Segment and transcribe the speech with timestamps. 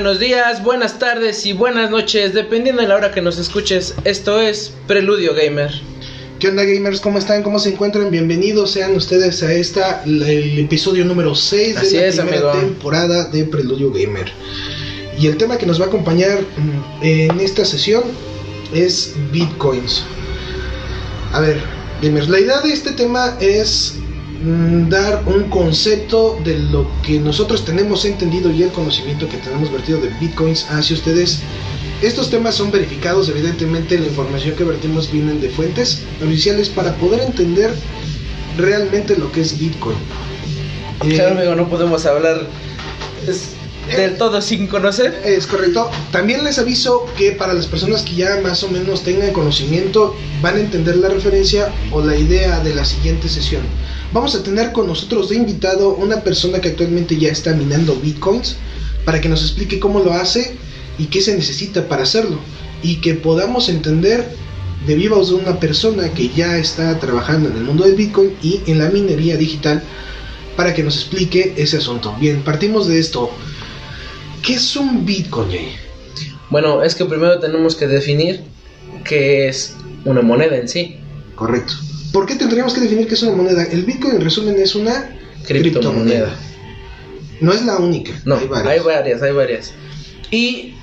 [0.00, 3.94] Buenos días, buenas tardes y buenas noches, dependiendo de la hora que nos escuches.
[4.04, 5.70] Esto es Preludio Gamer.
[6.38, 7.02] ¿Qué onda gamers?
[7.02, 7.42] ¿Cómo están?
[7.42, 8.10] ¿Cómo se encuentran?
[8.10, 12.66] Bienvenidos sean ustedes a esta, el episodio número 6 Así de la es, primera amigo.
[12.66, 14.32] temporada de Preludio Gamer.
[15.18, 18.04] Y el tema que nos va a acompañar mm, en esta sesión
[18.72, 20.02] es Bitcoins.
[21.34, 21.60] A ver,
[22.00, 23.96] gamers, la idea de este tema es
[24.88, 30.00] dar un concepto de lo que nosotros tenemos entendido y el conocimiento que tenemos vertido
[30.00, 31.40] de Bitcoins hacia ustedes.
[32.00, 37.20] Estos temas son verificados, evidentemente la información que vertimos vienen de fuentes oficiales para poder
[37.20, 37.70] entender
[38.56, 39.96] realmente lo que es Bitcoin.
[41.04, 42.46] Eh, Claro, amigo, no podemos hablar
[43.28, 43.50] es-
[43.94, 45.20] del todo sin conocer.
[45.24, 45.90] Es correcto.
[46.12, 50.56] También les aviso que para las personas que ya más o menos tengan conocimiento van
[50.56, 53.62] a entender la referencia o la idea de la siguiente sesión.
[54.12, 58.56] Vamos a tener con nosotros de invitado una persona que actualmente ya está minando bitcoins
[59.04, 60.56] para que nos explique cómo lo hace
[60.98, 62.38] y qué se necesita para hacerlo
[62.82, 64.28] y que podamos entender
[64.86, 68.34] de viva voz de una persona que ya está trabajando en el mundo del bitcoin
[68.42, 69.82] y en la minería digital
[70.56, 72.14] para que nos explique ese asunto.
[72.20, 73.30] Bien, partimos de esto.
[74.42, 75.50] ¿Qué es un Bitcoin?
[75.50, 75.76] Jay?
[76.50, 78.42] Bueno, es que primero tenemos que definir
[79.04, 80.96] qué es una moneda en sí.
[81.34, 81.74] Correcto.
[82.12, 83.62] ¿Por qué tendríamos que definir qué es una moneda?
[83.64, 85.16] El Bitcoin, en resumen, es una
[85.46, 86.36] Criptomoneda.
[87.40, 88.12] No es la única.
[88.24, 88.72] No, hay varias.
[88.72, 89.72] hay varias, hay varias.
[90.30, 90.74] Y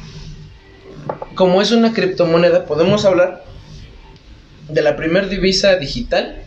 [1.35, 3.45] como es una criptomoneda, podemos hablar
[4.67, 6.43] de la primer divisa digital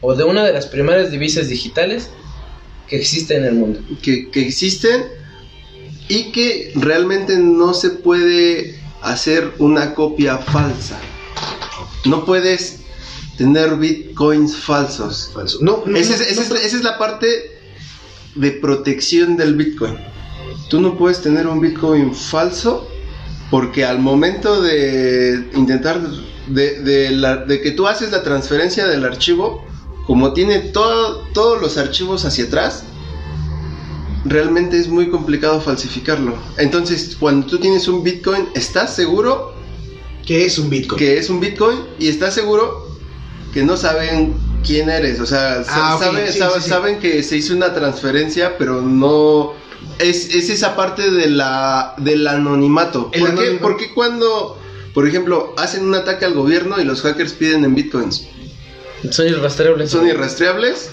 [0.00, 2.10] o de una de las primeras divisas digitales
[2.88, 3.80] que existe en el mundo.
[4.02, 5.04] que, que existen
[6.08, 10.98] y que realmente no se puede hacer una copia falsa.
[12.06, 12.79] No puedes
[13.40, 15.30] tener bitcoins falsos.
[15.32, 15.56] Falso.
[15.62, 17.26] No, no, Esa es, no, esa es- no, esa es la parte
[18.34, 19.96] de protección del bitcoin.
[20.68, 22.86] Tú no puedes tener un bitcoin falso
[23.50, 26.02] porque al momento de intentar
[26.48, 29.64] de, de la- de que tú haces la transferencia del archivo,
[30.06, 32.82] como tiene todo, todos los archivos hacia atrás,
[34.26, 36.34] realmente es muy complicado falsificarlo.
[36.58, 39.54] Entonces, cuando tú tienes un bitcoin, estás seguro
[40.26, 40.98] ¿Qué es un Bitcoin?
[40.98, 42.89] que es un bitcoin y estás seguro
[43.52, 44.34] que no saben
[44.66, 45.20] quién eres.
[45.20, 46.68] O sea, Ah, saben, sí, saben- sí, sí.
[46.68, 49.52] saben que se hizo una transferencia, pero no.
[49.98, 53.10] Es, es esa parte de la, del anonimato.
[53.10, 53.60] ¿Por, qué, anonimato.
[53.60, 54.58] por qué cuando,
[54.94, 58.26] por ejemplo, hacen un ataque al gobierno y los hackers piden en bitcoins?
[59.10, 59.90] Son irrastreables.
[59.90, 60.90] Son irrastreables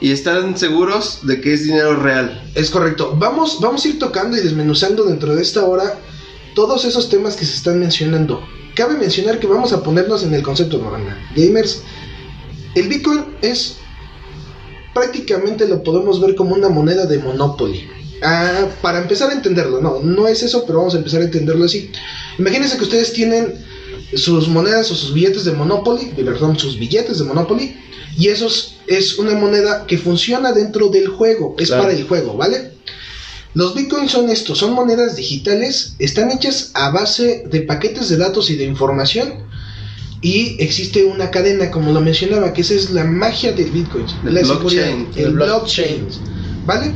[0.00, 2.42] y están seguros de que es dinero real.
[2.54, 3.14] Es correcto.
[3.16, 5.98] Vamos, vamos a ir tocando y desmenuzando dentro de esta hora
[6.54, 8.42] todos esos temas que se están mencionando.
[8.74, 11.16] Cabe mencionar que vamos a ponernos en el concepto normal.
[11.36, 11.82] Gamers,
[12.74, 13.76] el Bitcoin es
[14.92, 17.88] prácticamente lo podemos ver como una moneda de Monopoly.
[18.22, 21.64] Ah, para empezar a entenderlo, no, no es eso, pero vamos a empezar a entenderlo
[21.64, 21.90] así.
[22.38, 23.54] Imagínense que ustedes tienen
[24.14, 27.76] sus monedas o sus billetes de Monopoly, de perdón, sus billetes de Monopoly,
[28.16, 31.82] y esos es una moneda que funciona dentro del juego, es Claro.
[31.82, 32.73] para el juego, ¿vale?
[33.54, 38.50] Los bitcoins son estos, son monedas digitales, están hechas a base de paquetes de datos
[38.50, 39.44] y de información
[40.20, 44.34] y existe una cadena, como lo mencionaba, que esa es la magia del bitcoin, El
[44.34, 46.66] la blockchain, el el blockchain, blockchain.
[46.66, 46.92] ¿vale?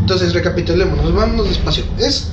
[0.00, 1.84] Entonces recapitulemos, vámonos despacio.
[1.98, 2.28] Es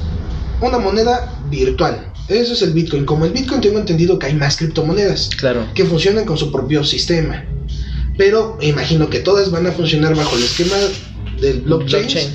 [0.60, 3.06] una moneda virtual, eso es el bitcoin.
[3.06, 5.66] Como el bitcoin tengo entendido que hay más criptomonedas Claro.
[5.74, 7.46] que funcionan con su propio sistema.
[8.18, 10.76] Pero imagino que todas van a funcionar bajo el esquema
[11.40, 12.30] del blockchain, Blockchain.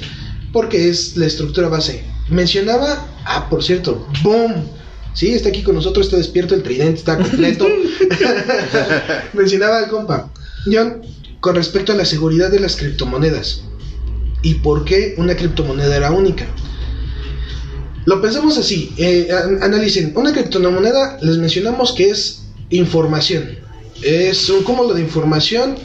[0.56, 2.02] Porque es la estructura base.
[2.30, 4.54] Mencionaba, ah, por cierto, boom.
[5.12, 7.66] Sí, está aquí con nosotros, está despierto, el tridente está completo.
[9.34, 10.32] Mencionaba al compa,
[10.64, 11.02] John,
[11.40, 13.60] con respecto a la seguridad de las criptomonedas
[14.40, 16.46] y por qué una criptomoneda era única.
[18.06, 23.58] Lo pensamos así, eh, an- analicen, una criptomoneda les mencionamos que es información,
[24.02, 25.76] es un cúmulo de información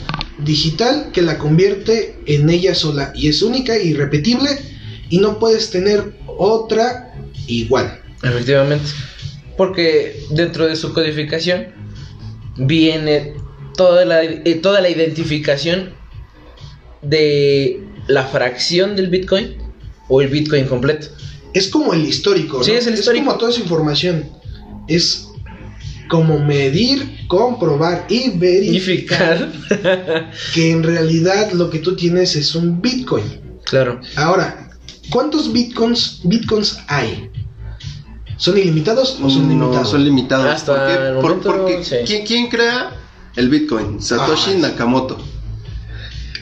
[0.44, 4.50] digital que la convierte en ella sola y es única y irrepetible
[5.08, 7.14] y no puedes tener otra
[7.46, 8.00] igual.
[8.22, 8.84] Efectivamente.
[9.56, 11.66] Porque dentro de su codificación
[12.56, 13.34] viene
[13.76, 15.94] toda la, eh, toda la identificación
[17.02, 19.56] de la fracción del Bitcoin
[20.08, 21.08] o el Bitcoin completo.
[21.54, 22.78] Es como el histórico, Sí, ¿no?
[22.78, 23.26] es el histórico.
[23.26, 24.30] como toda esa información.
[24.88, 25.28] Es
[26.12, 29.50] como medir, comprobar y verificar
[30.52, 33.24] que en realidad lo que tú tienes es un Bitcoin.
[33.64, 33.98] claro.
[34.16, 34.68] Ahora,
[35.08, 37.30] ¿cuántos Bitcoins, Bitcoins hay?
[38.36, 39.88] ¿Son ilimitados o son no, limitados?
[39.90, 40.46] son limitados.
[40.54, 40.92] Hasta ¿Por qué?
[41.08, 41.96] el Por- momento, porque sí.
[42.04, 42.92] ¿quién, quién crea
[43.36, 44.02] el Bitcoin?
[44.02, 44.58] Satoshi Ah.
[44.68, 45.16] Nakamoto.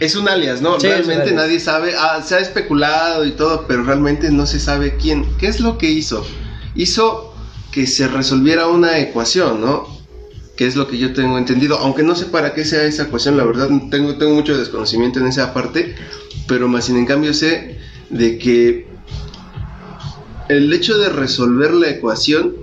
[0.01, 0.81] es un alias, ¿no?
[0.81, 1.37] Sí, realmente alias.
[1.37, 5.27] nadie sabe, ah, se ha especulado y todo, pero realmente no se sabe quién.
[5.39, 6.27] ¿Qué es lo que hizo?
[6.75, 7.30] Hizo
[7.73, 9.87] que se resolviera una ecuación, ¿no?
[10.57, 13.37] Que es lo que yo tengo entendido, aunque no sé para qué sea esa ecuación,
[13.37, 15.95] la verdad tengo, tengo mucho desconocimiento en esa parte,
[16.47, 17.79] pero más sin en cambio sé
[18.11, 18.87] de que
[20.49, 22.57] el hecho de resolver la ecuación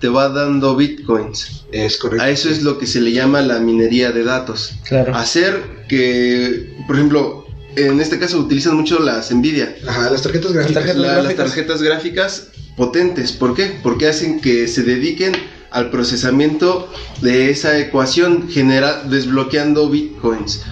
[0.00, 1.64] te va dando bitcoins.
[1.72, 2.22] Es correcto.
[2.24, 4.72] A eso es lo que se le llama la minería de datos.
[4.86, 5.14] Claro.
[5.16, 7.46] Hacer que, por ejemplo,
[7.76, 10.74] en este caso utilizan mucho las Nvidia, Ajá, las tarjetas gráficas.
[10.74, 13.32] tarjetas la- las tarjetas gráficas potentes.
[13.32, 13.78] ¿Por qué?
[13.82, 15.34] Porque hacen que se dediquen
[15.70, 16.88] al procesamiento
[17.20, 20.62] de esa ecuación, genera, desbloqueando bitcoins.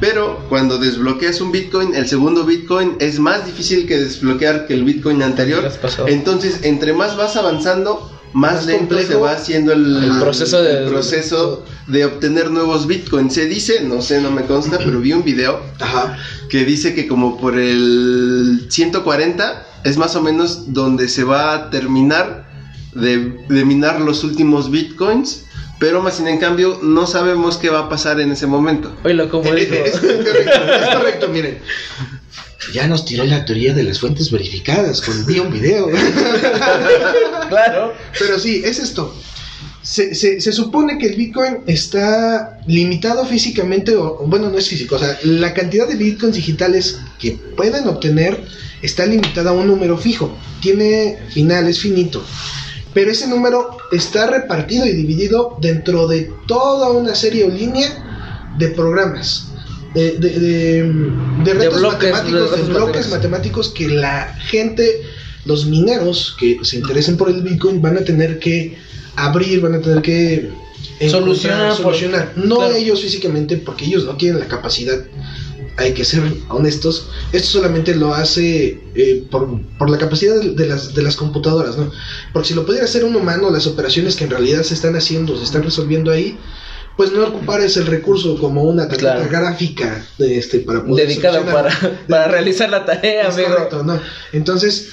[0.00, 4.84] Pero cuando desbloqueas un bitcoin, el segundo bitcoin es más difícil que desbloquear que el
[4.84, 5.70] bitcoin anterior.
[6.06, 10.62] Entonces, entre más vas avanzando, más, Más lento complejo se va haciendo el, el proceso
[10.62, 13.32] de- el proceso de obtener nuevos bitcoins.
[13.32, 16.18] Se dice, no sé, no me consta, pero vi un video Ajá.
[16.50, 21.70] que dice que como por el 140 es más o menos donde se va a
[21.70, 22.46] terminar
[22.94, 25.44] de, de minar los últimos bitcoins,
[25.78, 28.94] pero más sin en cambio no sabemos qué va a pasar en ese momento.
[29.04, 29.74] Oílo, como Eh, dijo.
[29.74, 30.50] eh, Es correcto,
[30.82, 31.58] es correcto, miren.
[32.72, 35.88] Ya nos tiró la teoría de las fuentes verificadas con vi un video.
[37.48, 37.92] claro.
[38.18, 39.14] Pero sí, es esto.
[39.82, 44.68] Se, se- se supone que el Bitcoin está limitado físicamente, o o bueno, no es
[44.68, 48.44] físico, o sea, la cantidad de Bitcoins digitales que pueden obtener
[48.82, 52.24] está limitada a un número fijo, tiene final, es finito.
[52.94, 58.68] Pero ese número está repartido y dividido dentro de toda una serie o línea de
[58.68, 59.48] programas,
[59.96, 60.82] de, de, de-
[61.44, 63.10] de retos bloques, matemáticos, de bloques matemáticos.
[63.10, 65.02] matemáticos que la gente,
[65.44, 68.76] los mineros que se interesen por el Bitcoin van a tener que
[69.16, 70.50] abrir, van a tener que
[71.10, 72.32] Solucionar por- solucionar.
[72.36, 72.74] No claro.
[72.74, 75.04] ellos físicamente, porque ellos no tienen la capacidad.
[75.78, 77.08] Hay que ser honestos.
[77.32, 81.90] Esto solamente lo hace eh, por, por la capacidad de las, de las computadoras, ¿no?
[82.32, 85.36] Porque si lo pudiera hacer un humano, las operaciones que en realidad se están haciendo,
[85.36, 86.38] se están resolviendo ahí,
[86.96, 89.28] pues no ocupar ese recurso como una tarjeta Claro.
[89.30, 91.70] gráfica de este, para poder Dedicada para,
[92.08, 93.48] para realizar la tarea, Es amigo.
[93.50, 94.00] correcto, ¿no?
[94.32, 94.88] Entonces,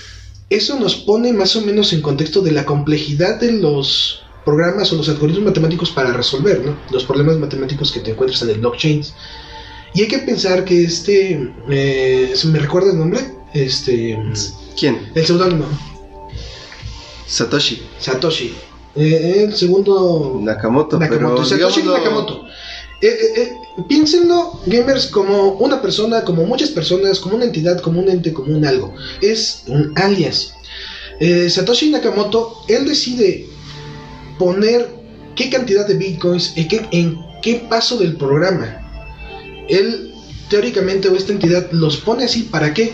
[0.49, 4.97] eso nos pone más o menos en contexto de la complejidad de los programas o
[4.97, 6.77] los algoritmos matemáticos para resolver, ¿no?
[6.91, 9.01] Los problemas matemáticos que te encuentras en el blockchain.
[9.95, 13.21] Y hay que pensar que este, eh, ¿se me recuerda el nombre?
[13.53, 14.19] Este,
[14.77, 15.11] ¿Quién?
[15.15, 15.65] el seudónimo,
[17.27, 18.53] Satoshi Satoshi.
[18.95, 22.45] Eh, el segundo Nakamoto, Nakamoto, pero Satoshi digámoslo- Nakamoto.
[23.01, 23.53] Eh, eh, eh,
[23.87, 28.55] piénsenlo, gamers, como una persona, como muchas personas, como una entidad, como un ente, como
[28.55, 28.93] un algo.
[29.21, 30.53] Es un alias.
[31.19, 33.47] Eh, Satoshi Nakamoto, él decide
[34.37, 34.89] poner
[35.35, 38.79] qué cantidad de bitcoins y qué, en qué paso del programa.
[39.67, 40.13] Él,
[40.49, 42.93] teóricamente, o esta entidad los pone así, ¿para qué?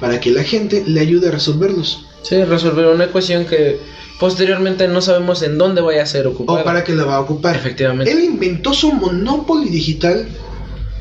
[0.00, 2.06] Para que la gente le ayude a resolverlos.
[2.22, 3.80] Sí, resolver una ecuación que
[4.18, 6.60] posteriormente no sabemos en dónde vaya a ser ocupada.
[6.60, 7.56] O para que la va a ocupar.
[7.56, 8.10] Efectivamente.
[8.12, 10.28] Él inventó su Monopoly digital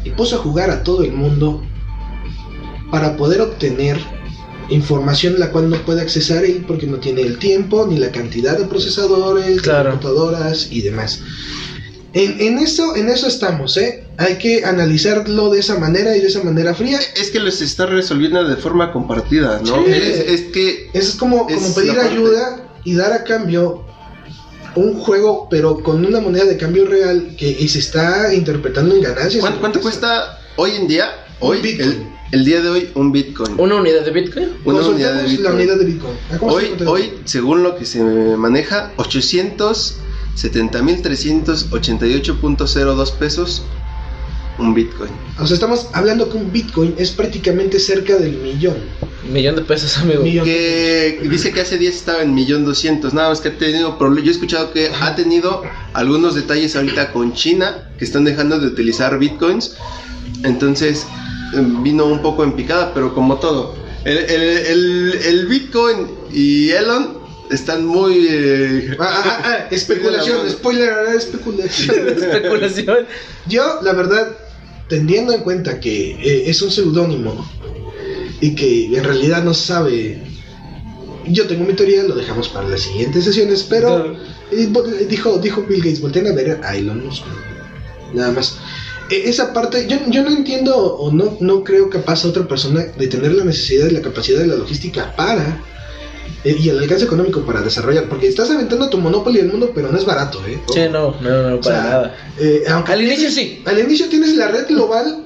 [0.03, 1.62] y puso a jugar a todo el mundo
[2.89, 4.00] para poder obtener
[4.70, 8.58] información la cual no puede accesar él porque no tiene el tiempo ni la cantidad
[8.58, 11.22] de procesadores, de computadoras y demás.
[12.13, 14.04] En, en eso, en eso estamos, ¿eh?
[14.18, 17.00] Hay que analizarlo de esa manera y de esa manera fría.
[17.16, 19.86] Es que los está resolviendo de forma compartida, ¿no?
[19.86, 19.92] Sí.
[19.92, 23.86] Es, es que Eso es como, Es como pedir ayuda y dar a cambio
[24.75, 29.01] un juego, pero con una moneda de cambio real que y se está interpretando en
[29.01, 29.42] ganancias.
[29.42, 31.25] ¿cuánto, cuánto cuesta hoy en día?
[31.42, 31.89] Hoy, Bitcoin.
[31.89, 32.08] el,
[32.39, 33.56] el día de hoy, un Bitcoin.
[33.58, 34.50] Una unidad de Bitcoin.
[34.66, 35.56] Una unidad de la Bitcoin.
[35.56, 36.18] unidad de Bitcoin.
[36.34, 38.92] ¿A cómo se Hoy, hoy, según lo que se maneja,
[40.43, 43.62] 870.388.02 pesos
[44.58, 45.10] un Bitcoin.
[45.39, 48.75] O sea, estamos hablando que un Bitcoin es prácticamente cerca del millón.
[49.31, 50.22] Millón de pesos, amigo.
[50.24, 50.43] Millón.
[50.43, 54.25] Que dice que hace 10 estaba en millón doscientos, nada más que ha tenido problemas.
[54.25, 58.67] Yo he escuchado que ha tenido algunos detalles ahorita con China que están dejando de
[58.67, 59.77] utilizar bitcoins.
[60.43, 61.05] Entonces
[61.55, 66.72] eh, vino un poco en picada, pero como todo, el, el- el- el bitcoin y
[66.72, 67.18] Elon
[67.50, 68.27] están muy.
[68.29, 72.08] eh, Ah, ah, ah, ah, especulación, spoiler, ah, especulación.
[72.10, 73.06] Especulación.
[73.48, 74.38] Yo, la verdad,
[74.88, 77.48] teniendo en cuenta que eh, es un seudónimo
[78.41, 80.22] y que en realidad no se sabe.
[81.27, 84.15] Yo tengo mi teoría, lo dejamos para las siguientes sesiones, pero
[84.51, 87.24] eh, dijo, dijo Bill Gates, volteen a ver a Elon Musk.
[88.13, 88.58] Nada más.
[89.12, 92.82] E- Esa parte, yo, yo no entiendo o no, no creo capaz a otra persona
[92.98, 95.62] de tener la necesidad y la capacidad de la logística para
[96.46, 99.98] y el alcance económico para desarrollar, porque estás aventando tu monopolio al mundo, pero no
[99.98, 100.60] es barato, ¿eh?
[100.74, 102.15] Sí, no, no, no, O sea, para nada.
[102.39, 103.62] eh, aunque Al tienes- inicio sí.
[103.65, 105.25] Al inicio tienes la red global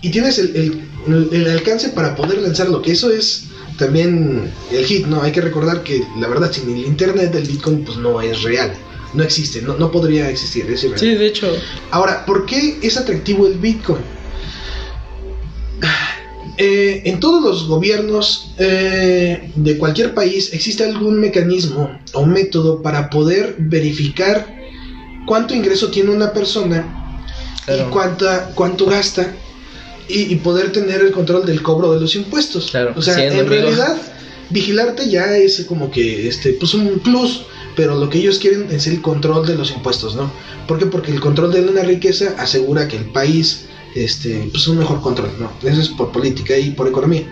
[0.00, 0.56] y tienes el,
[1.06, 3.44] el, el alcance para poder lanzarlo, que eso es
[3.78, 5.20] también el hit, ¿no?
[5.22, 8.72] Hay que recordar que la verdad sin el internet el Bitcoin pues no es real,
[9.12, 10.98] no existe, no, no podría existir, es irreal.
[11.00, 11.54] Sí, de hecho.
[11.90, 14.00] Ahora, ¿por qué es atractivo el Bitcoin?
[16.58, 23.10] Eh, en todos los gobiernos eh, de cualquier país existe algún mecanismo o método para
[23.10, 24.56] poder verificar
[25.26, 27.02] cuánto ingreso tiene una persona
[27.66, 27.88] Claro.
[27.88, 29.34] y cuánta, cuánto gasta
[30.08, 32.70] y, y poder tener el control del cobro de los impuestos.
[32.70, 33.96] Claro, o sea, en realidad
[34.50, 37.42] vigilarte ya es como que este pues un plus,
[37.74, 40.30] pero lo que ellos quieren es el control de los impuestos, ¿no?
[40.68, 40.86] ¿Por qué?
[40.86, 43.66] Porque el control de una riqueza asegura que el país
[44.04, 45.50] este pues un mejor control, ¿no?
[45.68, 47.26] Eso es por política y por economía.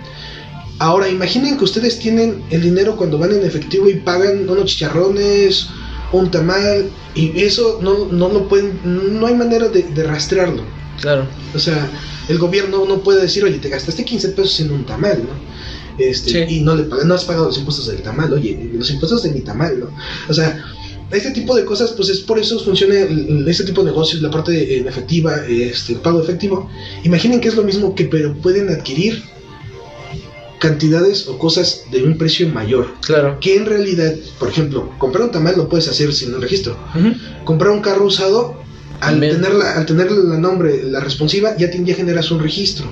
[0.78, 5.68] Ahora, imaginen que ustedes tienen el dinero cuando van en efectivo y pagan unos chicharrones,
[6.12, 10.64] un tamal, y eso no, no lo pueden, no hay manera de, de rastrearlo.
[11.00, 11.26] Claro.
[11.54, 11.88] O sea,
[12.28, 15.54] el gobierno no puede decir, oye, te gastaste 15 pesos en un tamal, ¿no?
[15.98, 16.56] Este, Sí.
[16.56, 19.40] Y no, le no has pagado los impuestos del tamal, oye, los impuestos de mi
[19.40, 19.90] tamal, ¿no?
[20.28, 20.64] O sea,
[21.16, 24.30] este tipo de cosas, pues es por eso funciona el- este tipo de negocios, la
[24.30, 26.68] parte en efectiva, este, el pago efectivo.
[27.04, 29.22] Imaginen que es lo mismo que, pero pueden adquirir
[30.58, 32.94] cantidades o cosas de un precio mayor.
[33.02, 33.38] Claro.
[33.40, 36.76] Que en realidad, por ejemplo, comprar un tamal lo puedes hacer sin un registro
[37.44, 38.62] comprar un carro usado,
[39.00, 42.86] al tener, la, al tener la nombre, la responsiva, ya, te- ya generas un registro.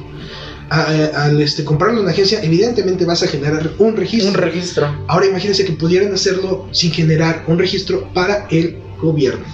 [0.71, 4.29] A- al este, comprarlo en la agencia, evidentemente vas a generar un registro.
[4.31, 5.05] Un registro.
[5.09, 9.45] Ahora imagínense que pudieran hacerlo sin generar un registro para el gobierno.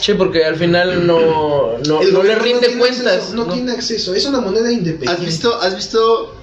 [0.00, 3.06] Sí, porque al final no, no, el no le gobierno rinde tiene cuentas.
[3.06, 5.08] acceso, no, tiene acceso, es una moneda independiente.
[5.10, 6.34] ¿Has visto, has visto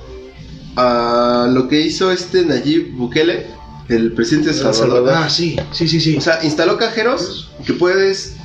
[0.78, 3.48] ah, lo que hizo este Nayib Bukele,
[3.90, 4.76] el presidente de Salvador?
[4.88, 5.14] Salvador.
[5.14, 6.16] Ah, sí, sí, sí, sí.
[6.18, 8.36] O sea, instaló cajeros que puedes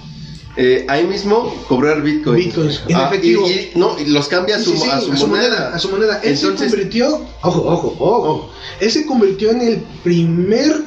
[0.57, 2.37] eh, ahí mismo cobrar bitcoin.
[2.45, 3.49] Bitcoins, en efectivo.
[3.49, 5.75] Y, y- no, y los cambia a Sí, su, sí, sí, a su moneda.
[5.75, 6.21] A su moneda.
[6.23, 10.83] Él Entonces- se convirtió, ojo, ojo, ojo, él se convirtió en el primer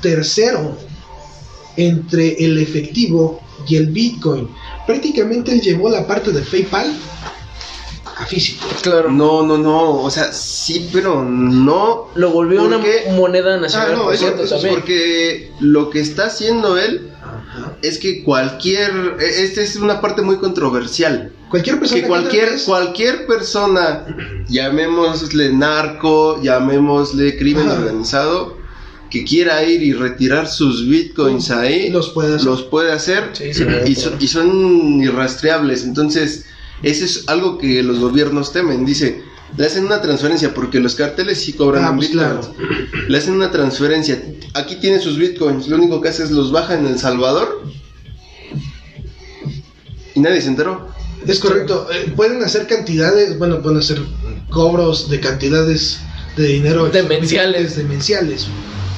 [0.00, 0.76] tercero
[1.76, 4.48] entre el efectivo y el Bitcoin.
[4.86, 7.41] Prácticamente él llevó la parte de PayPal a
[8.28, 8.66] físico.
[8.82, 9.10] Claro.
[9.10, 10.02] No, no, no.
[10.02, 12.08] O sea, sí, pero no.
[12.14, 12.78] Lo volvió ¿Por una
[13.16, 14.74] moneda Ah, nacional, no, por eso, cierto, eso es también.
[14.80, 17.76] porque lo que está haciendo él Ajá.
[17.82, 19.16] es que cualquier.
[19.20, 21.32] e- Esta es una parte muy controversial.
[21.50, 24.06] Cualquier persona que cualquier cualquier persona
[24.48, 27.78] llamémosle narco llamémosle crimen Ajá.
[27.80, 28.56] organizado
[29.10, 32.46] que quiera ir y retirar sus bitcoins ahí Los puede hacer.
[32.46, 36.46] los puede hacer Sí, sí, y, son, y son irrastreables entonces
[36.82, 39.22] eso es algo que los gobiernos temen dice
[39.56, 42.54] le hacen una transferencia porque los carteles sí cobran Ah, en pues bitcoins claro.
[43.08, 44.22] le hacen una transferencia
[44.54, 47.62] aquí tiene sus bitcoins lo único que hace es los baja en El Salvador
[50.14, 50.88] y nadie se enteró
[51.26, 51.86] Es correcto.
[51.92, 54.00] Eh, pueden hacer cantidades, bueno, pueden hacer
[54.50, 56.00] cobros de cantidades
[56.36, 57.76] de dinero Demenciales.
[57.76, 58.46] demenciales.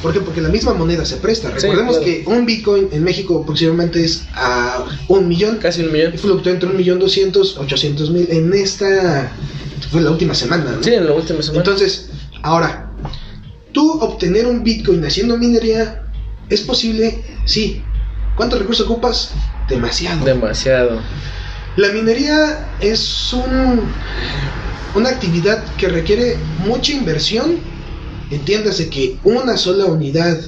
[0.04, 0.20] ¿Por qué?
[0.20, 1.48] Porque la misma moneda se presta.
[1.56, 2.04] Sí, Recordemos claro.
[2.04, 5.56] que un Bitcoin en México aproximadamente es a un millón.
[5.56, 6.12] Casi un millón.
[6.12, 8.26] Y fluctúa entre un millón doscientos, ochocientos mil.
[8.30, 9.32] En esta
[9.90, 10.72] fue la última semana.
[10.72, 10.82] ¿no?
[10.82, 11.60] Sí, en la última semana.
[11.64, 12.10] Entonces,
[12.42, 12.92] ahora,
[13.72, 16.02] tú obtener un Bitcoin haciendo minería
[16.50, 17.82] es posible, sí.
[18.36, 19.30] ¿Cuántos recursos ocupas?
[19.70, 20.22] Demasiado.
[20.22, 21.00] Demasiado.
[21.76, 23.80] La minería es un,
[24.94, 27.58] una actividad que requiere mucha inversión.
[28.30, 30.38] Entiéndase que una sola unidad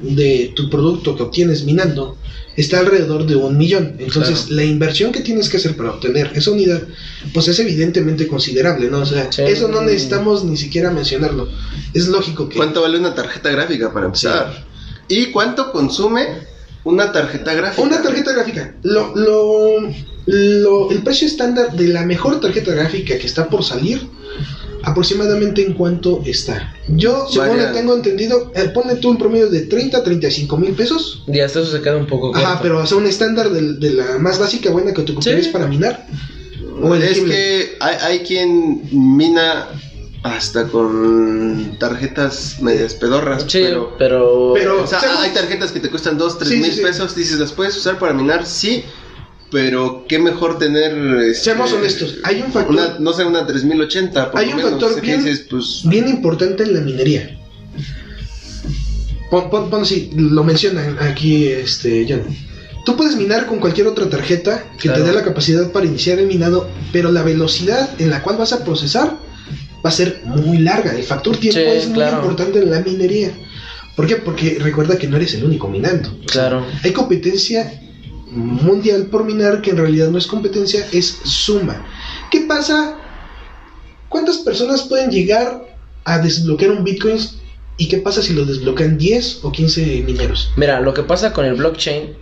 [0.00, 2.16] de tu producto que obtienes minando
[2.56, 3.96] está alrededor de un millón.
[3.98, 4.54] Entonces, Claro.
[4.56, 6.82] la inversión que tienes que hacer para obtener esa unidad,
[7.32, 9.00] pues es evidentemente considerable, ¿no?
[9.00, 9.42] O sea, Sí.
[9.46, 11.48] eso no necesitamos ni siquiera mencionarlo.
[11.94, 12.56] Es lógico que...
[12.56, 14.66] ¿Cuánto vale una tarjeta gráfica para empezar?
[15.08, 16.26] ¿Y cuánto consume
[16.84, 17.82] una tarjeta gráfica?
[17.82, 18.74] Una tarjeta gráfica.
[18.82, 19.92] Lo, lo,
[20.26, 24.06] lo- el precio estándar de la mejor tarjeta gráfica que está por salir,
[24.82, 26.74] aproximadamente en cuánto está.
[26.88, 30.72] Yo, según lo tengo entendido, eh, ponle tú un promedio de 30 a 35 mil
[30.72, 31.22] pesos.
[31.26, 32.46] Y hasta eso se queda un poco corto.
[32.46, 35.50] Ajá, pero o sea, un estándar de, la más básica buena que te ocuparías Sí.
[35.52, 36.06] para minar.
[36.82, 37.34] O es elegible.
[37.34, 39.68] que hay, hay quien mina
[40.22, 43.94] hasta con tarjetas medias pedorras, Sí, pero...
[43.98, 44.52] pero...
[44.54, 46.80] pero- O sea, según- hay tarjetas que te cuestan 2, 3 Sí, sí, mil sí.
[46.82, 48.44] pesos, dices, ¿las puedes usar para minar?
[48.46, 48.84] Sí,
[49.50, 50.92] pero qué mejor tener...
[51.24, 54.56] este, Seamos honestos, hay un factor Una, no sé, una 3080, por Hay lo un
[54.58, 55.82] menos, factor que bien- dices, pues...
[55.84, 57.36] bien importante en la minería.
[59.30, 62.22] Pon, pon- pon así, lo mencionan aquí este John.
[62.84, 65.02] Tú puedes minar con cualquier otra tarjeta que Claro.
[65.04, 68.52] te dé la capacidad para iniciar el minado, pero la velocidad en la cual vas
[68.52, 69.18] a procesar
[69.84, 70.94] va a ser muy larga.
[70.96, 73.32] El factor tiempo Sí, es muy importante en la minería.
[73.94, 74.16] ¿Por qué?
[74.16, 76.08] Porque recuerda que no eres el único minando.
[76.08, 76.66] O sea, Claro.
[76.82, 77.80] hay competencia
[78.30, 81.84] mundial por minar que en realidad no es competencia, es suma.
[82.30, 82.96] ¿Qué pasa?
[84.08, 87.18] ¿Cuántas personas pueden llegar a desbloquear un Bitcoin?
[87.76, 90.52] ¿Y qué pasa si lo desbloquean 10 o 15 mineros?
[90.56, 92.14] Mira, lo que pasa con el blockchain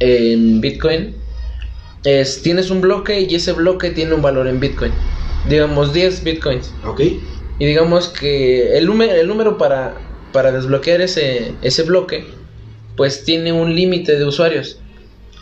[0.00, 1.14] en Bitcoin
[2.04, 4.92] es tienes un bloque y ese bloque tiene un valor en Bitcoin.
[5.48, 6.72] Digamos 10 Bitcoins.
[6.84, 7.00] ¿Ok?
[7.58, 9.96] Y digamos que el número, el número para,
[10.32, 12.26] para desbloquear ese, ese bloque,
[12.96, 14.80] pues tiene un límite de usuarios.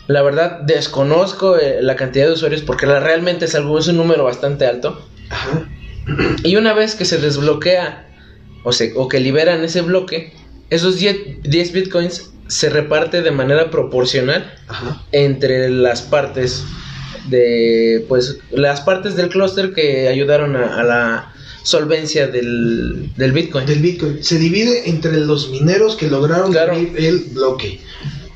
[0.07, 3.97] La verdad, desconozco eh, la cantidad de usuarios porque la, realmente es, algo, es un
[3.97, 5.05] número bastante alto.
[5.29, 5.67] Ajá.
[6.43, 8.07] Y una vez que se desbloquea
[8.63, 10.33] o, se, o que liberan ese bloque,
[10.69, 15.03] esos 10, 10 bitcoins se reparte de manera proporcional Ajá.
[15.11, 16.63] entre las partes
[17.29, 21.33] de pues las partes del clúster que ayudaron a, a la
[21.63, 23.65] solvencia del, del bitcoin.
[23.65, 24.23] Del Bitcoin.
[24.23, 26.73] Se divide entre los mineros que lograron Claro.
[26.73, 27.81] el bloque.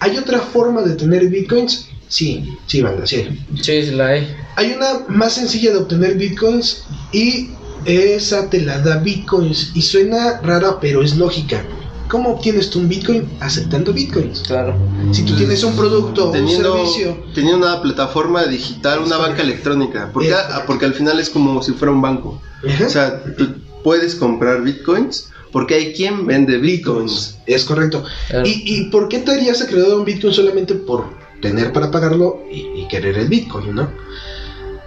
[0.01, 1.87] ¿Hay otra forma de tener Bitcoins?
[2.07, 3.25] Sí, sí, banda, sí.
[3.61, 4.35] Sí, sí la hay.
[4.57, 7.51] Hay una más sencilla de obtener bitcoins y
[7.85, 11.63] esa te la da bitcoins y suena rara pero es lógica.
[12.09, 13.29] ¿Cómo obtienes tú un bitcoin?
[13.39, 14.41] Aceptando bitcoins.
[14.41, 14.75] Claro.
[15.13, 19.37] Si tú tienes un producto o un teniendo, servicio, teniendo una plataforma digital, una banca
[19.37, 19.43] correcto.
[19.43, 20.09] electrónica.
[20.11, 20.63] Porque, correcto.
[20.67, 22.41] porque al final es como si fuera un banco.
[22.67, 22.87] Ajá.
[22.87, 23.53] O sea, tú
[23.83, 27.37] puedes comprar bitcoins porque hay quien vende bitcoins.
[27.45, 28.03] es correcto.
[28.29, 28.47] Claro.
[28.47, 32.43] ¿Y, ¿Y por qué te harías acreedor a un bitcoin solamente por tener para pagarlo
[32.51, 33.91] y, y querer el bitcoin, no?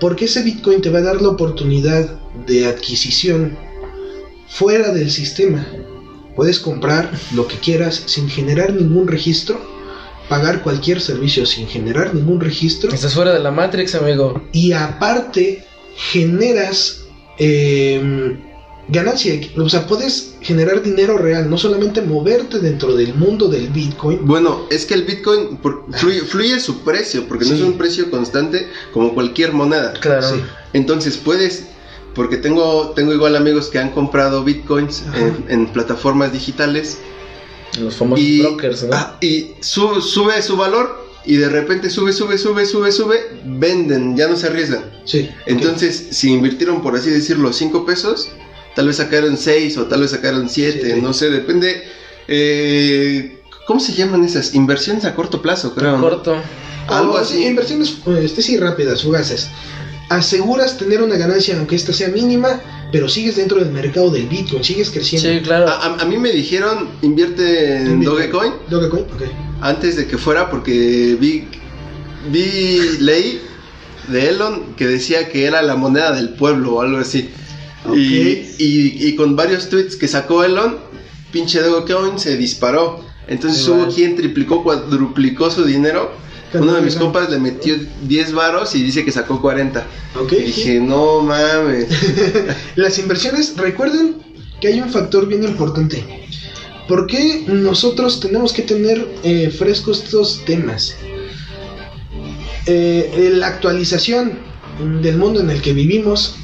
[0.00, 3.56] Porque ese bitcoin te va a dar la oportunidad de adquisición
[4.48, 5.66] fuera del sistema.
[6.36, 9.60] Puedes comprar lo que quieras sin generar ningún registro,
[10.28, 14.42] pagar cualquier servicio sin generar ningún registro Estás fuera de la Matrix, amigo.
[14.52, 15.64] y aparte
[15.96, 17.02] generas
[17.38, 18.36] eh,
[18.88, 24.26] ganancia, o sea, puedes generar dinero real, no solamente moverte dentro del mundo del Bitcoin.
[24.26, 28.10] Bueno, es que el bitcoin por- fluye, fluye su precio, porque no es un precio
[28.10, 29.94] constante como cualquier moneda.
[29.94, 30.28] Claro.
[30.28, 30.36] Sí.
[30.74, 31.64] Entonces puedes,
[32.14, 36.98] porque tengo, tengo igual amigos que han comprado bitcoins en, en plataformas digitales
[37.80, 38.90] Los famosos y, brokers, ¿no?
[38.94, 43.16] ah, y su- sube su valor y de repente sube, sube, sube, sube, sube,
[43.46, 44.84] venden, ya no se arriesgan.
[45.06, 45.30] Sí.
[45.46, 48.28] Entonces, si invirtieron, por así decirlo, 5 pesos,
[48.74, 51.00] tal vez sacaron 6 o tal vez sacaron 7, Siete.
[51.02, 51.82] no sé, depende.
[52.28, 54.54] eh, ¿Cómo se llaman esas?
[54.54, 55.98] Inversiones a corto plazo, creo.
[56.00, 56.36] Corto.
[56.88, 57.34] algo O, así.
[57.38, 59.48] sí, inversiones, este sí, rápidas, fugaces.
[60.10, 62.60] Aseguras tener una ganancia, aunque esta sea mínima,
[62.92, 65.30] pero sigues dentro del mercado del Bitcoin, sigues creciendo.
[65.30, 65.66] Sí, claro.
[65.68, 68.18] A, a- a mí me dijeron, invierte en Bitcoin.
[68.28, 69.22] Dogecoin Dogecoin, ok.
[69.62, 71.44] antes de que fuera porque vi,
[72.30, 73.40] vi, leí
[74.08, 77.30] de Elon que decía que era la moneda del pueblo o algo así.
[77.92, 77.98] Y,
[78.58, 80.78] y- y con varios tweets que sacó Elon,
[81.32, 83.04] pinche Dogecoin se disparó.
[83.26, 86.12] Entonces hubo quien triplicó, cuadruplicó su dinero.
[86.54, 87.74] Uno de mis compas le metió
[88.06, 89.84] 10 varos y dice que sacó 40.
[90.20, 90.32] Ok.
[90.32, 91.88] Y dije, no mames.
[92.76, 94.16] Las inversiones, recuerden
[94.60, 96.04] que hay un factor bien importante.
[96.86, 100.94] ¿Por qué nosotros tenemos que tener eh, frescos estos temas?
[102.66, 104.38] Eh, la actualización
[105.02, 106.36] del mundo en el que vivimos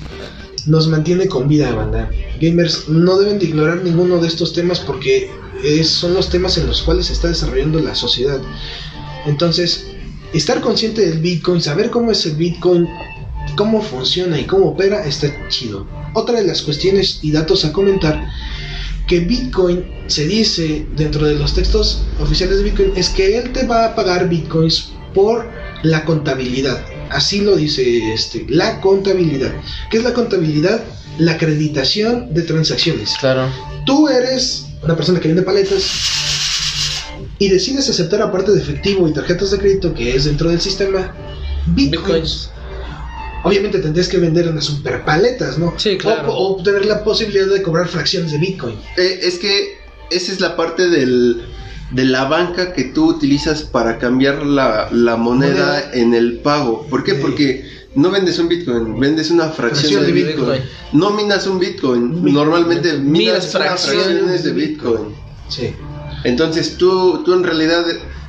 [0.67, 2.11] nos mantiene con vida, banda.
[2.41, 5.31] Gamers no deben de ignorar ninguno de estos temas porque
[5.65, 8.41] es- son los temas en los cuales se está desarrollando la sociedad.
[9.27, 9.87] Entonces,
[10.33, 12.89] estar consciente del Bitcoin, saber cómo es el Bitcoin,
[13.57, 15.87] cómo funciona y cómo opera, está chido.
[16.15, 18.29] Otra de las cuestiones y datos a comentar
[19.07, 23.67] que Bitcoin se dice dentro de los textos oficiales de Bitcoin es que él te
[23.67, 25.51] va a pagar Bitcoins por
[25.83, 26.85] la contabilidad.
[27.11, 29.53] Así lo dice este, la contabilidad.
[29.91, 30.83] ¿Qué es la contabilidad?
[31.19, 33.15] La acreditación de transacciones.
[33.19, 33.51] Claro.
[33.85, 35.83] Tú eres una persona que vende paletas
[37.39, 41.15] y decides aceptar aparte de efectivo y tarjetas de crédito que es dentro del sistema
[41.67, 42.07] Bitcoins.
[42.07, 42.51] Bitcoins.
[43.43, 45.75] Obviamente tendrías que vender unas super paletas, ¿no?
[45.79, 46.33] Sí, claro.
[46.33, 48.77] O, o tener la posibilidad de cobrar fracciones de Bitcoin.
[48.97, 49.79] Eh, es que
[50.11, 51.43] esa es la parte del,
[51.91, 55.91] de la banca que tú utilizas para cambiar la, la moneda, Moneda.
[55.93, 56.87] en el pago.
[56.89, 57.15] ¿Por qué?
[57.15, 57.19] Sí.
[57.21, 60.53] Porque no vendes un Bitcoin, vendes una fracción Fracción de Bitcoin.
[60.53, 60.63] Bitcoin.
[60.93, 62.35] No minas un Bitcoin, Bitcoin.
[62.35, 65.15] normalmente minas, fracciones fracciones de de Bitcoin.
[65.49, 65.75] Sí.
[66.25, 67.85] Entonces tú, tú en realidad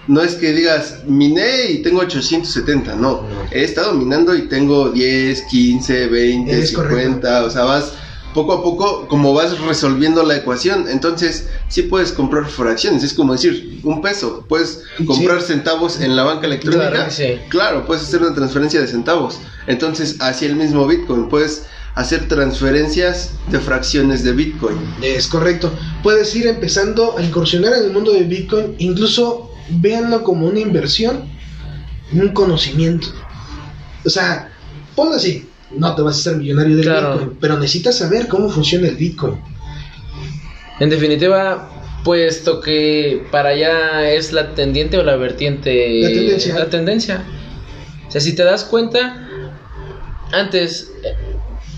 [0.08, 3.02] no es que digas, miné y tengo 870, no.
[3.02, 3.28] No.
[3.52, 7.93] He estado minando y tengo 10, 15, 20, Es 50, o sea, vas
[8.34, 10.88] poco a poco como vas resolviendo la ecuación.
[10.89, 16.24] Entonces sí puedes comprar fracciones, es como decir, un peso, puedes comprar centavos en la
[16.24, 16.89] banca electrónica.
[16.89, 17.39] Claro que sí.
[17.50, 19.39] Claro, puedes hacer una transferencia de centavos.
[19.67, 21.63] Entonces, hacia el mismo Bitcoin, puedes
[21.96, 24.78] hacer transferencias de fracciones de Bitcoin.
[25.02, 25.72] Es correcto.
[26.04, 31.30] Puedes ir empezando a incursionar en el mundo de Bitcoin, incluso véanlo como una inversión,
[32.13, 33.08] un conocimiento.
[34.06, 34.52] O sea,
[34.96, 35.48] ponlo así.
[35.78, 37.14] No te vas a hacer millonario del Claro.
[37.14, 39.40] Bitcoin, pero necesitas saber cómo funciona el Bitcoin.
[40.80, 41.70] En definitiva,
[42.04, 46.02] puesto que para allá es la tendiente o la vertiente.
[46.02, 46.60] La tendencia.
[46.60, 47.24] La tendencia.
[48.08, 49.28] O sea, si te das cuenta,
[50.32, 51.16] antes eh,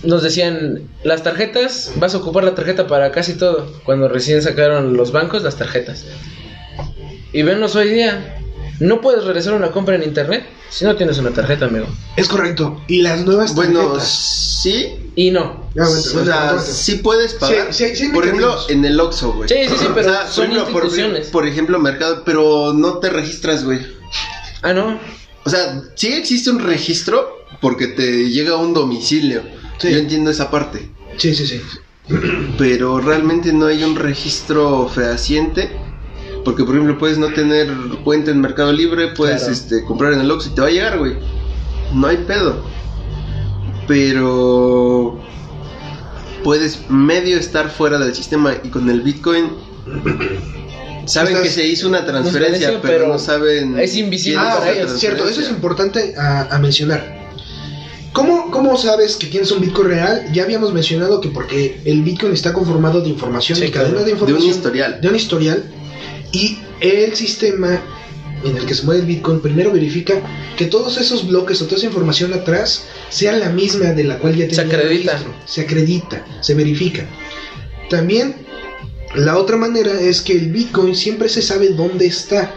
[0.04, 3.72] nos decían, las tarjetas, vas a ocupar la tarjeta para casi todo.
[3.84, 6.06] Cuando recién sacaron los bancos, las tarjetas.
[7.32, 8.38] Y venos hoy día,
[8.84, 11.88] no puedes realizar una compra en internet si no tienes una tarjeta, amigo.
[12.16, 12.82] Es correcto.
[12.88, 14.08] Y las nuevas Bueno, tarjetas.
[14.64, 15.00] sí.
[15.16, 15.42] Y no.
[15.44, 16.62] Ah, bueno, O bueno, sea, bueno.
[16.66, 17.72] sí puedes pagar.
[17.74, 19.48] Sí, sí, sí por ejemplo, en el Oxxo, güey.
[19.50, 21.28] Sí, sí, sí, pero O sea, son por ejemplo, por- instituciones.
[21.28, 23.80] Por, ejemplo, mercado, pero no te registras, güey.
[24.64, 25.00] Ah, no.
[25.46, 29.44] O sea, sí existe un registro porque te llega a un domicilio.
[29.78, 29.92] Sí.
[29.92, 30.90] Yo entiendo esa parte.
[31.18, 31.62] Sí, sí, sí.
[32.58, 35.72] Pero realmente no hay un registro fehaciente.
[36.44, 37.72] Porque, por ejemplo, puedes no tener
[38.04, 39.54] cuenta en Mercado Libre, puedes Claro.
[39.54, 41.14] este, comprar en el Oxxo y te va a llegar, güey.
[41.94, 42.64] No hay pedo.
[43.88, 45.20] Pero
[46.44, 49.50] puedes medio estar fuera del sistema y con el Bitcoin
[51.06, 53.78] saben Estás- que se hizo una transferencia, pero, pero no saben.
[53.80, 57.22] es invisible quién Ah, es cierto, eso es importante a, a mencionar.
[58.14, 60.28] ¿Cómo, ¿Cómo sabes que tienes un Bitcoin real?
[60.34, 64.06] Ya habíamos mencionado que porque el Bitcoin está conformado de información, Sí, de cadena claro.
[64.06, 64.44] de De información.
[64.44, 65.02] un historial.
[65.02, 65.64] de un historial
[66.34, 67.82] y el sistema
[68.44, 70.22] en el que se mueve el Bitcoin primero verifica
[70.58, 74.36] que todos esos bloques o toda esa información atrás sean la misma de la cual
[74.36, 75.12] ya Se tenía acredita.
[75.14, 75.34] registro.
[75.46, 77.08] Se acredita, se verifica.
[77.90, 78.36] También
[79.16, 82.54] la otra manera es que el Bitcoin siempre se sabe dónde está.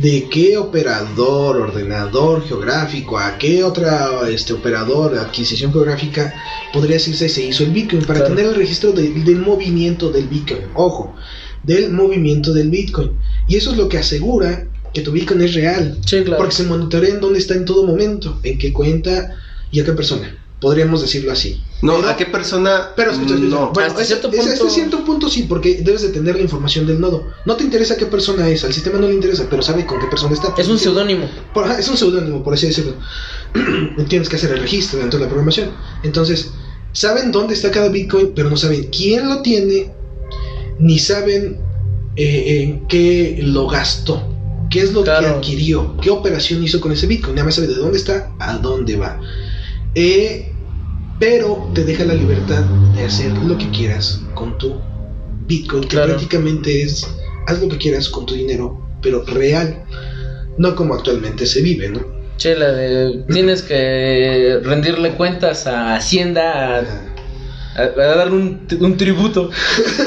[0.00, 6.34] De qué operador, ordenador geográfico, a qué otra este, operador, adquisición geográfica
[6.72, 8.34] podría decirse se hizo el Bitcoin para Claro.
[8.34, 10.62] tener el registro de- del movimiento del Bitcoin.
[10.74, 11.14] Ojo,
[11.64, 13.12] del movimiento del Bitcoin.
[13.48, 15.98] Y eso es lo que asegura que tu Bitcoin es real.
[16.06, 16.38] Sí, claro.
[16.38, 19.36] Porque se monitorea en dónde está en todo momento, en qué cuenta
[19.70, 20.38] y a qué persona.
[20.60, 21.60] Podríamos decirlo así.
[21.82, 22.90] No, Pero- ¿a qué persona?
[22.96, 23.70] pero escucha, no.
[23.72, 27.00] bueno, Hasta cierto punto- hasta cierto punto sí, porque debes de tener la información del
[27.00, 27.26] nodo.
[27.44, 30.06] No te interesa qué persona es, al sistema no le interesa, pero sabe con qué
[30.06, 30.54] persona está.
[30.56, 31.28] Es un seudónimo.
[31.78, 32.94] Es un seudónimo, por así decirlo.
[34.08, 35.70] Tienes que hacer el registro dentro de la programación.
[36.02, 36.50] Entonces,
[36.92, 39.90] saben dónde está cada Bitcoin, pero no saben quién lo tiene,
[40.78, 41.58] ni saben
[42.16, 44.22] eh, en qué lo gastó,
[44.70, 47.34] qué es lo que adquirió, qué operación hizo con ese Bitcoin.
[47.36, 49.20] Nada más sabe de dónde está, a dónde va.
[49.94, 50.52] Eh,
[51.18, 52.62] pero te deja la libertad
[52.96, 54.74] de hacer lo que quieras con tu
[55.46, 56.08] Bitcoin, que Claro.
[56.08, 57.06] prácticamente es
[57.46, 59.84] haz lo que quieras con tu dinero, pero real,
[60.58, 62.00] no como actualmente se vive, ¿no?
[62.36, 63.24] Che, la de.
[63.28, 67.13] Tienes que rendirle cuentas a Hacienda, a,
[67.76, 69.50] a- a darle un, un tributo.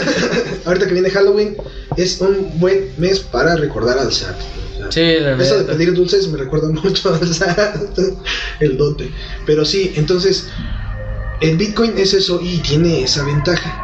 [0.65, 1.55] Ahorita que viene Halloween,
[1.95, 4.35] es un buen mes para recordar al SAT.
[4.35, 7.97] O sea, Sí, la Eso de pedir dulces me recuerda mucho al SAT,
[8.59, 9.11] el dote.
[9.45, 10.47] Pero sí, entonces,
[11.41, 13.83] el Bitcoin es eso y tiene esa ventaja.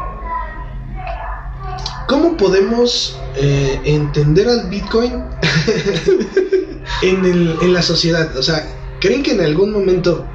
[2.06, 5.24] ¿Cómo podemos eh, entender al Bitcoin
[7.02, 8.36] en, el- en la sociedad?
[8.36, 8.66] O sea,
[9.00, 10.26] ¿creen que en algún momento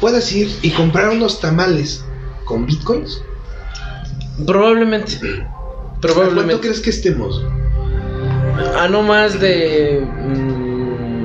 [0.00, 2.04] puedas ir y comprar unos tamales
[2.46, 3.20] con Bitcoins?
[4.46, 5.18] Probablemente.
[5.46, 6.60] ¿A cuánto Probablemente.
[6.60, 7.42] crees que estemos?
[8.78, 10.06] A no más de.
[10.06, 11.16] mm,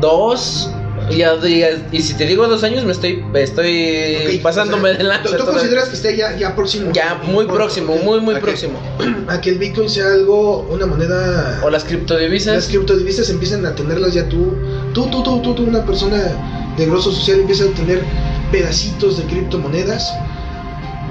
[0.00, 0.70] dos.
[1.10, 4.98] Y, y y si te digo dos años, me estoy, estoy Ok, pasándome o sea,
[4.98, 5.36] de lanza.
[5.36, 6.92] ¿Tú, consideras que esté ya, ya próximo?
[6.92, 8.78] Ya muy próximo, muy, muy próximo.
[9.28, 11.58] A que el Bitcoin sea algo, una moneda.
[11.62, 12.68] O las las criptodivisas.
[12.68, 14.54] criptodivisas empiezan a tenerlas ya tú.
[14.94, 18.02] Tú, tú, tú, tú, tú, una persona grosso social empieza a tener
[18.50, 20.12] pedacitos de criptomonedas.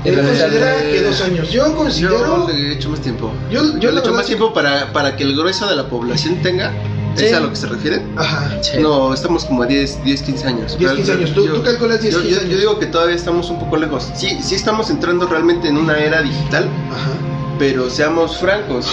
[0.06, 1.52] Él considera que dos años.
[1.52, 2.48] Yo considero.
[2.48, 3.32] Yo le he hecho más tiempo.
[3.52, 5.88] Yo, yo, Yo le he hecho más tiempo para, para que el grueso de la
[5.90, 6.72] población tenga.
[7.16, 7.26] Sí.
[7.26, 8.02] ¿Es a lo que se refiere?
[8.16, 8.50] Ajá.
[8.62, 8.78] Sí.
[8.80, 10.78] No, estamos como a 10, 10 15 años.
[10.78, 11.34] 10, 15 años.
[11.34, 12.60] Tú- tú calculas 10, yo, 15 yo- yo años.
[12.60, 14.08] digo que todavía estamos un poco lejos.
[14.16, 17.10] Sí, sí estamos entrando realmente en una era digital, Ajá.
[17.58, 18.86] pero seamos francos.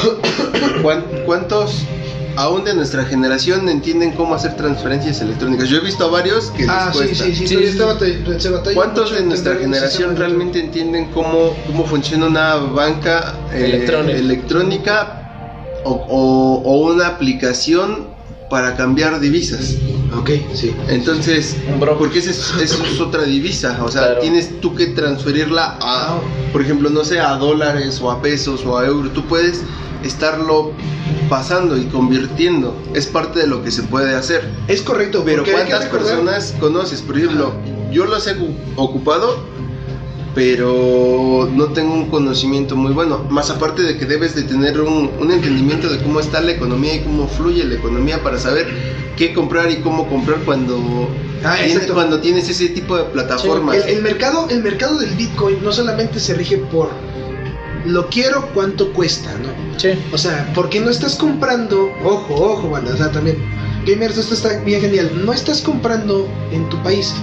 [0.82, 1.84] ¿Cuán- ¿Cuántos
[2.36, 5.68] aún de nuestra generación entienden cómo hacer transferencias electrónicas?
[5.68, 7.24] Yo he visto a varios que Ah, les sí, cuesta.
[7.24, 7.46] sí, sí.
[7.46, 13.86] Sí, sí, batalla ¿Cuántos de nuestra generación realmente entienden cómo, cómo funciona una banca eh,
[14.18, 15.22] Electrónica.
[15.84, 18.08] o, o- o una aplicación
[18.50, 19.74] para cambiar divisas?
[20.16, 20.74] Ok, sí.
[20.88, 21.56] Entonces,
[21.98, 22.30] porque esa
[22.62, 24.20] es, otra divisa, o sea, Claro.
[24.20, 26.20] tienes tú que transferirla a, Ah.
[26.52, 29.62] por ejemplo, no sé, a dólares o a pesos o a euros, tú puedes
[30.06, 30.72] estarlo
[31.28, 34.48] pasando y convirtiendo, es parte de lo que se puede hacer.
[34.68, 37.02] Es correcto, Pero ¿cuántas personas conoces?
[37.02, 37.52] Por ejemplo,
[37.92, 39.54] yo los he ocu- ocupado
[40.34, 43.24] pero no tengo un conocimiento muy bueno.
[43.30, 46.94] Más aparte de que debes de tener un, un entendimiento de cómo está la economía
[46.96, 48.66] y cómo fluye la economía para saber
[49.16, 51.08] qué comprar y cómo comprar cuando,
[51.42, 53.76] Ah, tienes, cuando tienes ese tipo de plataformas.
[53.76, 56.90] El, el mercado, el mercado del Bitcoin no solamente se rige por
[57.86, 59.78] lo quiero, cuánto cuesta, ¿no?
[59.78, 59.90] Sí.
[60.12, 63.36] O sea, porque no estás comprando, ojo, ojo, banda, o sea, también,
[63.86, 67.14] gamers, esto está bien genial, no estás comprando en tu país,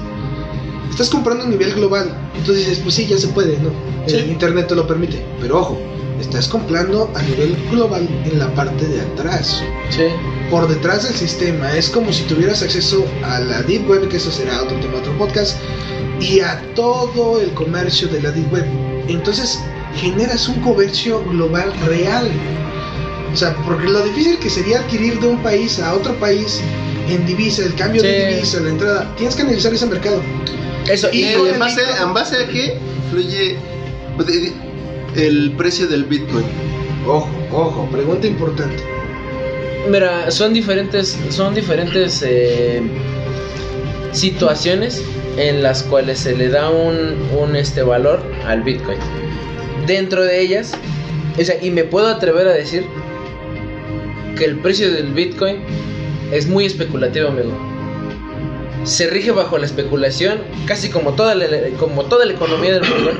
[0.90, 3.70] estás comprando a nivel global, entonces dices, pues sí, ya se puede, ¿no?
[4.08, 4.16] Sí.
[4.16, 5.78] El internet te lo permite, pero ojo,
[6.20, 10.04] estás comprando a nivel global en la parte de atrás, Sí.
[10.50, 14.32] por detrás del sistema, es como si tuvieras acceso a la Deep Web, que eso
[14.32, 15.58] será otro tema, otro podcast,
[16.20, 18.66] y a todo el comercio de la Deep Web.
[19.10, 19.60] Entonces
[19.96, 22.30] generas un comercio global real.
[23.32, 26.62] O sea, porque lo difícil que sería adquirir de un país a otro país
[27.10, 30.22] en divisa, el cambio de divisa, la entrada, tienes que analizar ese mercado.
[30.88, 32.78] Eso, Y y, ¿Y con en base, en base a qué
[33.10, 33.58] fluye
[35.16, 36.46] el precio del Bitcoin?
[37.08, 38.84] Ojo, ojo, pregunta importante.
[39.90, 42.82] Mira, son diferentes, son diferentes eh,
[44.12, 45.02] situaciones
[45.38, 48.98] en las cuales se le da un, un, este valor al Bitcoin.
[49.86, 50.74] Dentro de ellas,
[51.40, 52.86] o sea, y me puedo atrever a decir
[54.38, 55.58] que el precio del Bitcoin
[56.32, 57.52] es muy especulativo, amigo.
[58.84, 61.36] Se rige bajo la especulación, casi como toda
[61.80, 63.12] como toda la economía del mundo.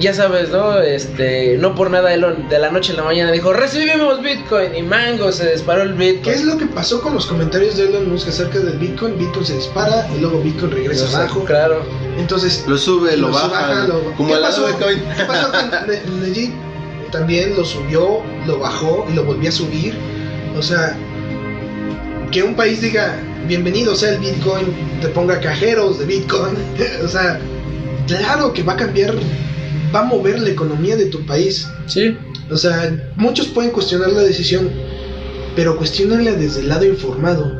[0.00, 0.80] Ya sabes, ¿no?
[0.80, 4.82] Este, no por nada Elon de la noche a la mañana dijo, recibimos Bitcoin y
[4.82, 6.22] mango, se disparó el Bitcoin.
[6.22, 9.16] ¿Qué es lo que pasó con los comentarios de Elon Musk acerca del Bitcoin?
[9.16, 11.44] Bitcoin se dispara y luego Bitcoin regresa abajo.
[11.44, 11.82] Claro.
[12.18, 14.66] Entonces, Lo sube, lo, Lo baja, lo- como ¿Qué el pasó?
[14.66, 14.98] Bitcoin.
[15.16, 15.70] ¿Qué pasó con
[16.20, 16.50] Najib?
[17.12, 19.94] También lo subió, lo bajó y lo volvió a subir.
[20.58, 20.96] O sea,
[22.32, 23.14] que un país diga,
[23.46, 24.66] bienvenido sea el Bitcoin,
[25.00, 26.56] te ponga cajeros de Bitcoin.
[27.04, 27.38] o sea,
[28.08, 29.14] claro que va a cambiar,
[29.94, 31.68] va a mover la economía de tu país.
[31.86, 32.16] Sí.
[32.50, 34.70] O sea, muchos pueden cuestionar la decisión,
[35.56, 37.50] pero cuestionarla desde el lado informado.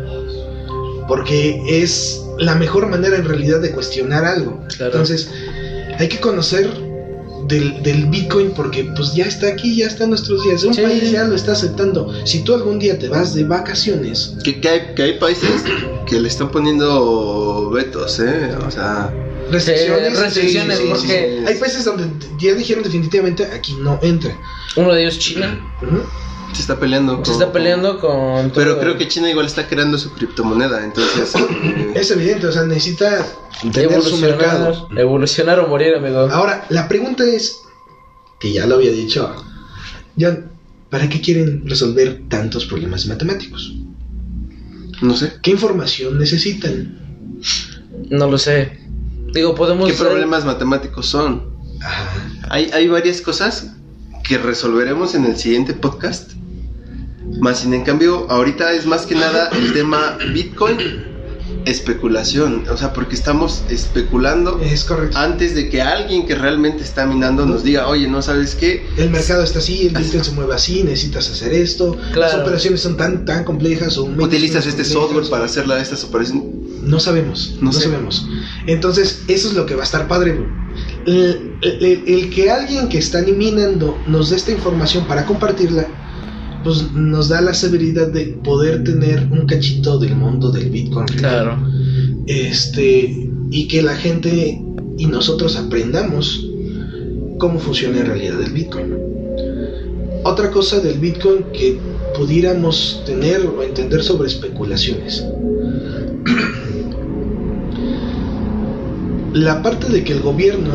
[1.09, 4.61] Porque es la mejor manera en realidad de cuestionar algo.
[4.77, 4.93] Claro.
[4.93, 5.29] Entonces,
[5.99, 6.69] hay que conocer
[7.47, 10.65] del, del Bitcoin porque pues ya está aquí, ya está en nuestros días.
[10.65, 10.81] Un Sí.
[10.81, 12.11] país ya lo está aceptando.
[12.25, 15.63] Si tú algún día te vas de vacaciones, Que, que hay, que hay países
[16.07, 18.51] que le están poniendo vetos, ¿eh?
[18.67, 19.13] O sea,
[19.55, 20.17] restricciones.
[20.19, 21.47] Sí, restricciones, sí, sí, porque- sí.
[21.47, 22.05] Hay países donde
[22.39, 24.37] ya dijeron definitivamente aquí no entra.
[24.77, 25.59] Uno de ellos China.
[26.53, 27.17] Se está peleando.
[27.17, 28.51] Se con- está peleando con...
[28.51, 28.81] Pero todo.
[28.81, 31.35] creo que China igual está creando su criptomoneda, entonces...
[31.35, 33.27] eh, Es evidente, o sea, necesita
[33.73, 34.67] tener su mercado.
[34.69, 36.21] evolucionar, evolucionar o morir, amigo.
[36.31, 37.57] Ahora, la pregunta es,
[38.39, 39.35] que ya lo había dicho,
[40.19, 40.47] John,
[40.91, 43.75] ¿para qué quieren resolver tantos problemas matemáticos?
[45.03, 45.33] no sé.
[45.43, 46.99] ¿Qué información necesitan?
[48.11, 48.79] No lo sé.
[49.35, 49.87] Digo, podemos...
[49.89, 51.43] ¿Qué hacer- problemas matemáticos son?
[51.83, 52.09] Ah,
[52.51, 53.73] Hay, hay varias cosas
[54.23, 56.33] que resolveremos en el siguiente podcast.
[57.41, 60.77] Más sin en cambio, ahorita es más que nada el tema Bitcoin,
[61.65, 62.65] especulación.
[62.71, 65.19] O sea, porque estamos especulando es correcto.
[65.19, 69.11] antes de que alguien que realmente está minando nos diga, oye, no sabes qué, El
[69.11, 72.43] mercado está así, el Bitcoin se mueve así, necesitas hacer esto, las Claro.
[72.43, 74.93] operaciones son tan tan complejas o utilizas este complejas.
[74.93, 76.45] software para hacer estas operaciones.
[76.85, 77.85] No sabemos, no, No sé.
[77.85, 78.27] sabemos.
[78.67, 80.39] Entonces, eso es lo que va a estar padre.
[81.07, 85.87] El, el- el que alguien que está minando nos dé esta información para compartirla,
[86.65, 91.07] pues nos da la severidad de poder tener un cachito del mundo del Bitcoin.
[91.07, 91.59] Claro.
[92.27, 94.61] Este, y que la gente
[94.97, 96.47] y nosotros aprendamos
[97.39, 98.95] cómo funciona en realidad el Bitcoin.
[100.25, 101.79] Otra cosa del Bitcoin que
[102.17, 105.23] pudiéramos tener o entender sobre especulaciones.
[109.35, 110.71] La parte de que el gobierno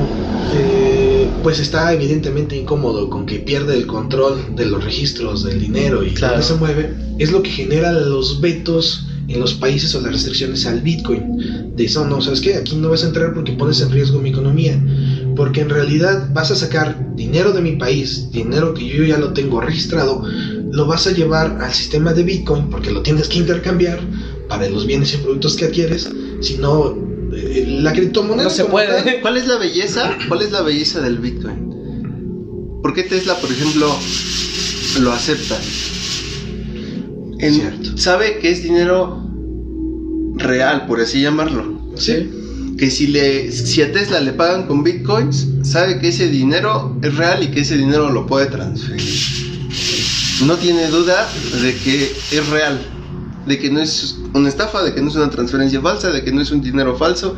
[0.54, 6.04] eh, pues está evidentemente incómodo con que pierde el control de los registros del dinero
[6.04, 6.36] y Claro.
[6.36, 10.66] cómo se mueve, es lo que genera los vetos en los países o las restricciones
[10.66, 11.74] al Bitcoin.
[11.74, 12.56] De eso no, ¿sabes qué?
[12.56, 14.78] Aquí no vas a entrar porque pones en riesgo mi economía.
[15.38, 19.32] Porque en realidad vas a sacar dinero de mi país, dinero que yo ya lo
[19.32, 20.22] tengo registrado,
[20.72, 24.02] lo vas a llevar al sistema de Bitcoin porque lo tienes que intercambiar
[24.50, 26.10] para los bienes y productos que adquieres.
[26.42, 26.98] Si no,
[27.68, 29.02] la criptomoneda No se puede.
[29.02, 30.18] tal, ¿Cuál es la belleza?
[30.28, 32.80] ¿Cuál es la belleza del Bitcoin?
[32.82, 33.94] ¿Por qué Tesla, por ejemplo,
[35.02, 35.60] lo acepta?
[37.40, 37.98] En- Cierto.
[37.98, 39.24] sabe que es dinero
[40.36, 41.80] real, por así llamarlo.
[41.96, 42.30] Sí.
[42.78, 47.16] Que si, le, si a Tesla le pagan con bitcoins, sabe que ese dinero es
[47.16, 49.10] real y que ese dinero lo puede transferir.
[50.46, 51.30] No tiene duda
[51.62, 52.80] de que es real,
[53.50, 56.32] de que no es una estafa, de que no es una transferencia falsa, de que
[56.32, 57.36] no es un dinero falso,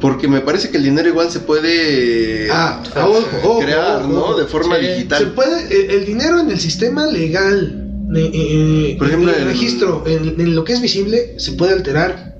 [0.00, 4.08] Porque me parece que el dinero igual se puede Ah, ah, ojo, ojo, crear, ojo,
[4.12, 4.36] ¿no?
[4.36, 4.84] De forma Sí.
[4.84, 5.32] Se digital.
[5.32, 7.56] puede, el, el dinero en el sistema legal,
[8.16, 11.52] eh, eh, Por ejemplo, en el el- registro, en, en lo que es visible, se
[11.52, 12.34] puede alterar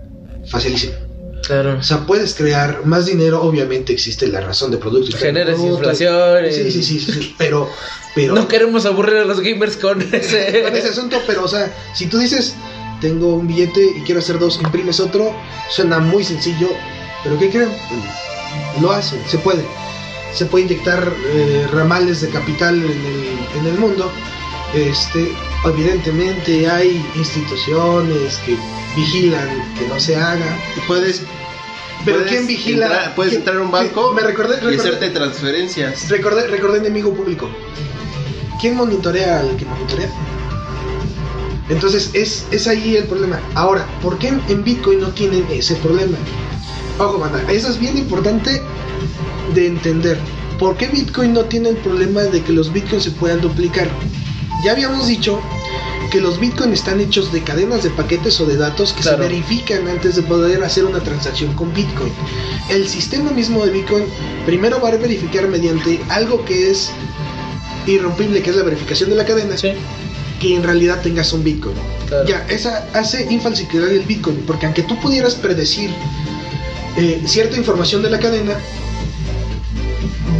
[0.48, 0.94] facilísimo.
[1.46, 1.76] Claro.
[1.78, 5.16] O sea, puedes crear más dinero, obviamente existe la razón de producto.
[5.16, 5.66] producto.
[5.76, 6.38] inflación.
[6.50, 7.68] Sí, sí, sí, sí, sí, pero,
[8.16, 10.88] pero No queremos aburrir a los gamers con con ese ese.
[10.88, 12.54] asunto, pero o sea, si tú dices,
[13.02, 15.34] tengo un billete y quiero hacer dos, imprimes otro,
[15.68, 16.68] suena muy sencillo,
[17.22, 17.68] pero ¿qué creen?
[18.80, 19.62] Lo hacen, se puede.
[20.32, 24.10] Se puede inyectar eh, ramales de capital en el, en el mundo.
[24.74, 25.30] Este,
[25.66, 28.56] evidentemente hay instituciones que
[28.96, 30.56] vigilan que no se haga.
[30.86, 31.20] Puedes,
[32.06, 32.86] Pero puedes ¿quién vigila?
[32.86, 36.08] entrar- puedes ¿Quién- entrar a un banco Me recordé, y hacerte transferencias.
[36.08, 37.50] Recordé, recordé enemigo público.
[38.60, 40.08] ¿Quién monitorea al que monitorea?
[41.68, 43.40] Entonces es, es ahí el problema.
[43.54, 46.16] Ahora, ¿por qué en, Bitcoin no tienen ese problema?
[46.98, 48.60] Ojo, banda, eso es bien importante
[49.54, 50.18] de entender.
[50.58, 53.88] ¿Por qué Bitcoin no tiene el problema de que los Bitcoins se puedan duplicar?
[54.64, 55.40] Ya habíamos dicho
[56.10, 59.16] que los Bitcoin están hechos de cadenas de paquetes o de datos que Claro.
[59.22, 62.12] se verifican antes de poder hacer una transacción con Bitcoin.
[62.68, 64.04] El sistema mismo de Bitcoin
[64.44, 66.90] primero va a verificar mediante algo que es
[67.86, 69.72] irrompible, que es la verificación de la cadena, Sí,
[70.42, 71.76] que en realidad tengas un Bitcoin.
[72.08, 72.26] claro.
[72.26, 75.88] Ya, esa hace infalsificar el Bitcoin, porque aunque tú pudieras predecir
[76.96, 78.54] eh, cierta información de la cadena,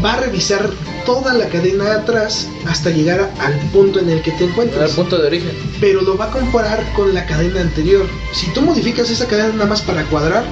[0.05, 0.69] va a revisar
[1.07, 4.91] toda la cadena atrás hasta llegar al punto en el que te Al encuentres.
[4.93, 5.53] punto de origen.
[5.81, 8.07] Pero lo va a comparar con la cadena anterior.
[8.33, 10.45] Si tú modificas esa cadena nada más para cuadrar,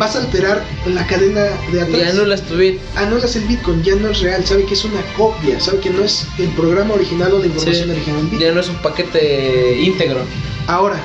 [0.00, 1.98] vas a alterar la cadena de atrás.
[1.98, 2.80] Y anulas tu bit.
[2.96, 6.02] Anulas el Bitcoin, ya no es real, sabe que es una copia, sabe que no
[6.02, 7.92] es el programa original o la información Sí.
[7.92, 8.40] original del Bitcoin.
[8.48, 10.22] Ya no es un paquete íntegro.
[10.66, 10.96] Ahora,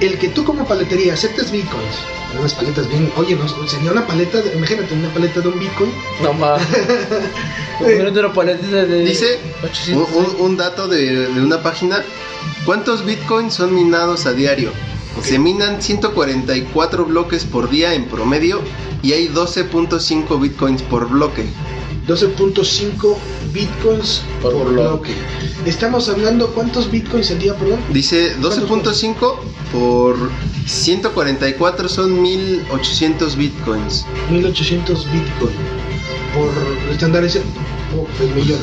[0.00, 1.96] el que tú como paletería aceptes bitcoins,
[2.38, 5.90] unas paletas bien, oye, no, sería una paleta, de- imagínate una paleta de un bitcoin.
[6.22, 6.62] No más.
[7.80, 9.04] Una paletita de.
[9.04, 10.08] Dice 800.
[10.14, 12.02] un, un- un dato de, de una página.
[12.64, 14.70] ¿Cuántos bitcoins son minados a diario?
[15.22, 18.60] Se minan 144 bloques por día en promedio
[19.02, 21.46] y hay 12.5 bitcoins por bloque.
[22.08, 23.16] 12.5
[23.52, 25.12] bitcoins Por por, bloque.
[25.12, 25.70] bloque.
[25.70, 27.78] Estamos hablando cuántos bitcoins al día, perdón.
[27.92, 29.36] Dice 12.5
[29.72, 30.16] por
[30.66, 34.04] 144 son 1800 bitcoins.
[34.30, 35.56] 1800 bitcoins
[36.34, 36.50] por
[36.90, 37.44] estandarización
[37.96, 38.58] oh, el millón.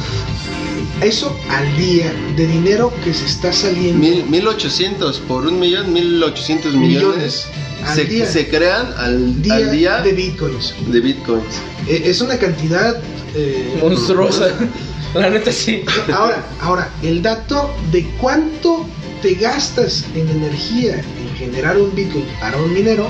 [1.01, 3.99] Eso al día de dinero que se está saliendo.
[3.99, 7.07] Mil- 1800 por un millón, 1800 millones.
[7.15, 7.47] Millones
[7.85, 8.25] al se, día.
[8.25, 10.73] se crean al día, al día de bitcoins.
[10.87, 11.45] de bitcoins.
[11.87, 12.97] Eh, es una cantidad
[13.35, 14.49] eh, Monstruosa.
[15.15, 15.83] La neta sí.
[16.13, 18.85] Ahora, ahora, el dato de cuánto
[19.23, 23.09] te gastas en energía en generar un Bitcoin para un minero,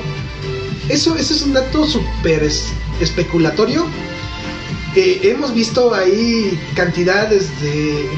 [0.87, 2.67] eso, eso es un dato súper es-
[3.01, 3.85] especulatorio.
[4.95, 7.69] Eh, hemos visto ahí cantidades de,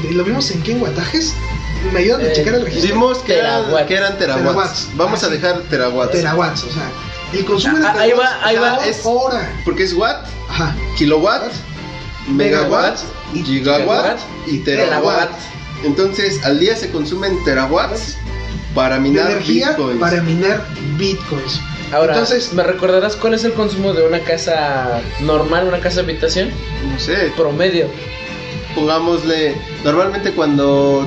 [0.02, 0.72] de- ¿Lo vimos en qué?
[0.72, 1.34] ¿En wattajes?
[1.92, 2.94] ¿Me ayudan a Eh, checar el registro?
[2.94, 3.86] Vimos que, eran- Terawatt.
[3.88, 4.42] que eran terawatts.
[4.46, 4.88] Terawatts.
[4.96, 5.36] Vamos Ah, a sí.
[5.36, 6.12] dejar terawatts.
[6.12, 6.90] Terawatts, o sea,
[7.32, 9.52] el consumo de Ah, ahí va, terawatts ahí va, es- hora.
[9.64, 10.74] Porque es watt, Ajá.
[10.96, 11.52] kilowatt,
[12.28, 12.98] megawatt,
[13.34, 15.30] y gigawatt y terawatt.
[15.84, 18.16] Entonces, al día se consumen terawatts
[18.74, 20.00] para De minar energía bitcoins.
[20.00, 21.60] para minar bitcoins.
[21.92, 26.50] Ahora, Entonces, ¿me recordarás cuál es el consumo de una casa normal, una casa habitación?
[26.90, 27.86] No sé, Promedio.
[28.74, 29.54] pongámosle.
[29.84, 31.06] Normalmente, cuando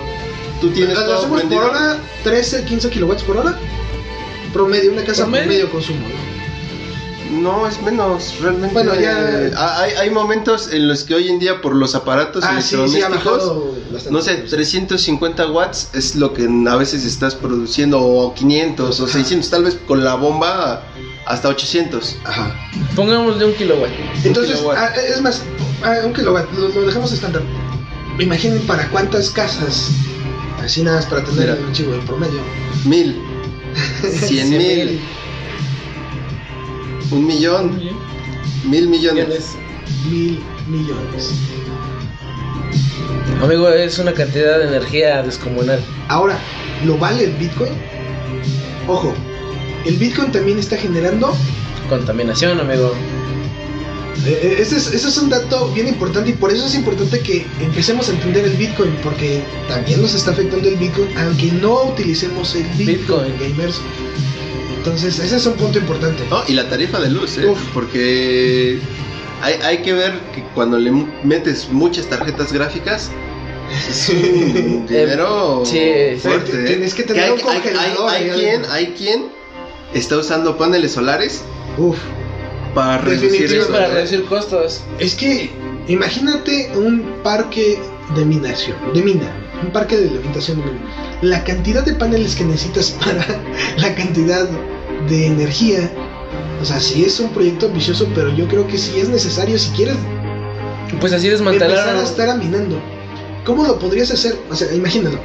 [0.61, 3.57] tú tienes Lo todo hacemos por hora 13, 15 kilowatts por hora.
[4.53, 5.45] Promedio, una casa ¿Promedio?
[5.45, 6.07] promedio, consumo.
[6.07, 6.34] ¿no?
[7.31, 8.73] No, es menos, realmente.
[8.73, 12.43] Bueno, ya- eh, hay, hay momentos en los que hoy en día, por los aparatos
[12.45, 14.11] Ah, sí, sí, electrodomésticos, bajado bastante.
[14.11, 19.13] no sé, 350 watts es lo que a veces estás produciendo, o 500 o Ajá.
[19.13, 20.83] 600, tal vez con la bomba
[21.25, 22.15] hasta 800.
[22.23, 22.55] Ajá.
[22.95, 23.89] Pongámosle un kilowatt.
[24.23, 24.77] Entonces, kilowatt.
[24.77, 25.41] ah, es más,
[25.83, 27.41] ah, un kilowatt, lo, lo dejamos estándar.
[28.19, 29.89] Imaginen para cuántas casas,
[30.63, 31.53] así nada más para tener Mira.
[31.57, 32.39] el archivo en promedio.
[32.85, 33.19] Mil,
[34.27, 35.01] cien mil,
[37.11, 37.79] un millón,
[38.65, 39.27] mil millones.
[39.27, 39.55] Millones.
[40.09, 41.31] Mil millones.
[43.41, 45.83] Amigo, es una cantidad de energía descomunal.
[46.07, 46.39] Ahora,
[46.85, 47.73] ¿lo vale el Bitcoin?
[48.87, 49.13] Ojo,
[49.85, 51.33] el Bitcoin también está generando
[51.89, 52.93] Contaminación, amigo.
[54.25, 57.19] Eh, eh, Ese es, ese es un dato bien importante y por eso es importante
[57.19, 61.83] que empecemos a entender el Bitcoin, porque también nos está afectando el Bitcoin, aunque no
[61.83, 63.33] utilicemos el Bitcoin, Bitcoin.
[63.39, 63.81] gamers.
[64.85, 66.23] Entonces, ese es un punto importante.
[66.29, 67.47] Oh, y la tarifa de luz, ¿eh?
[67.47, 67.59] Uf.
[67.73, 68.79] porque
[69.41, 70.91] hay, hay que ver que cuando le
[71.23, 73.09] metes muchas tarjetas gráficas,
[73.89, 75.79] es un dinero sí,
[76.13, 76.19] sí.
[76.21, 76.61] fuerte.
[76.61, 76.65] ¿eh?
[76.67, 79.25] Tienes que tener hay, un hay- congelador hay- quien, hay quien
[79.95, 81.41] está usando paneles solares
[81.79, 81.97] Uf,
[82.75, 83.63] para reducir Definitivamente.
[83.63, 83.71] eso.
[83.71, 83.93] para ¿eh?
[83.95, 84.81] reducir costos.
[84.99, 85.49] Es que
[85.87, 87.79] imagínate un parque
[88.15, 89.31] de minación, de mina,
[89.63, 90.79] un parque de alimentación mina.
[91.21, 93.25] La cantidad de paneles que necesitas para
[93.77, 94.47] la cantidad
[95.09, 95.89] de energía.
[96.61, 99.69] O sea, sí es un proyecto ambicioso, pero yo creo que sí es necesario si
[99.71, 99.95] quieres
[100.99, 101.97] Pues así empezar desmantelaron.
[101.97, 102.79] a estar minando.
[103.45, 104.37] ¿Cómo lo podrías hacer?
[104.49, 105.19] O sea, imagínalo.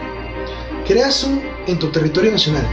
[0.86, 2.66] Creas un en tu territorio nacional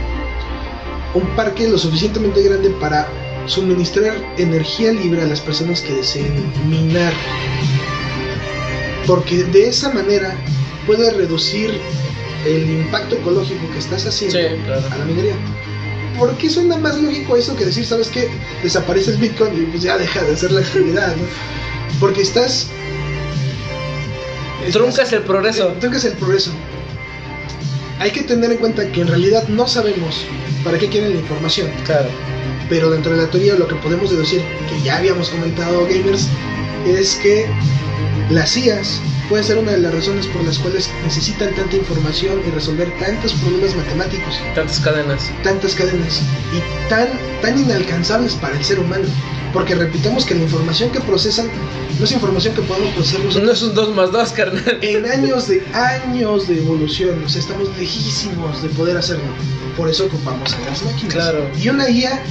[1.14, 3.08] un parque lo suficientemente grande para
[3.46, 7.12] suministrar energía libre a las personas que deseen minar.
[9.06, 10.34] Porque de esa manera
[10.88, 11.78] puedes reducir
[12.46, 14.82] el impacto ecológico que estás haciendo Sí, claro.
[14.90, 15.34] a la minería.
[16.18, 18.28] ¿Por qué suena más lógico eso que decir, sabes qué?
[18.62, 21.22] Desaparece el Bitcoin y pues ya deja de hacer la actividad, ¿no?
[22.00, 22.68] Porque estás.
[24.72, 25.68] Truncas el progreso.
[25.80, 26.50] Truncas el progreso.
[28.00, 30.24] Hay que tener en cuenta que en realidad no sabemos
[30.64, 31.68] para qué quieren la información.
[31.84, 32.08] Claro.
[32.68, 36.26] Pero dentro de la teoría lo que podemos deducir, que ya habíamos comentado gamers,
[36.86, 37.46] es que
[38.30, 42.50] las IAS pueden ser una de las razones por las cuales necesitan tanta información y
[42.50, 45.30] resolver tantos problemas matemáticos, Tantas cadenas.
[45.42, 46.20] tantas cadenas
[46.54, 47.08] y tan,
[47.42, 49.04] tan inalcanzables para el ser humano.
[49.52, 51.46] Porque repitamos que la información que procesan
[51.98, 54.78] no es información que podamos procesar nosotros No es un 2 más 2, carnal.
[54.82, 59.24] en años de años de evolución, o sea, estamos lejísimos de poder hacerlo.
[59.76, 61.14] Por eso ocupamos a las máquinas.
[61.14, 61.48] Claro.
[61.58, 62.22] Y una guía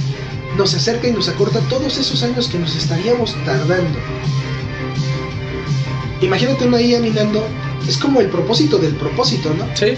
[0.56, 3.98] nos acerca y nos acorta todos esos años que nos estaríamos tardando.
[6.20, 7.44] Imagínate una guía minando,
[7.88, 9.64] es como el propósito del propósito, ¿no?
[9.76, 9.94] Sí.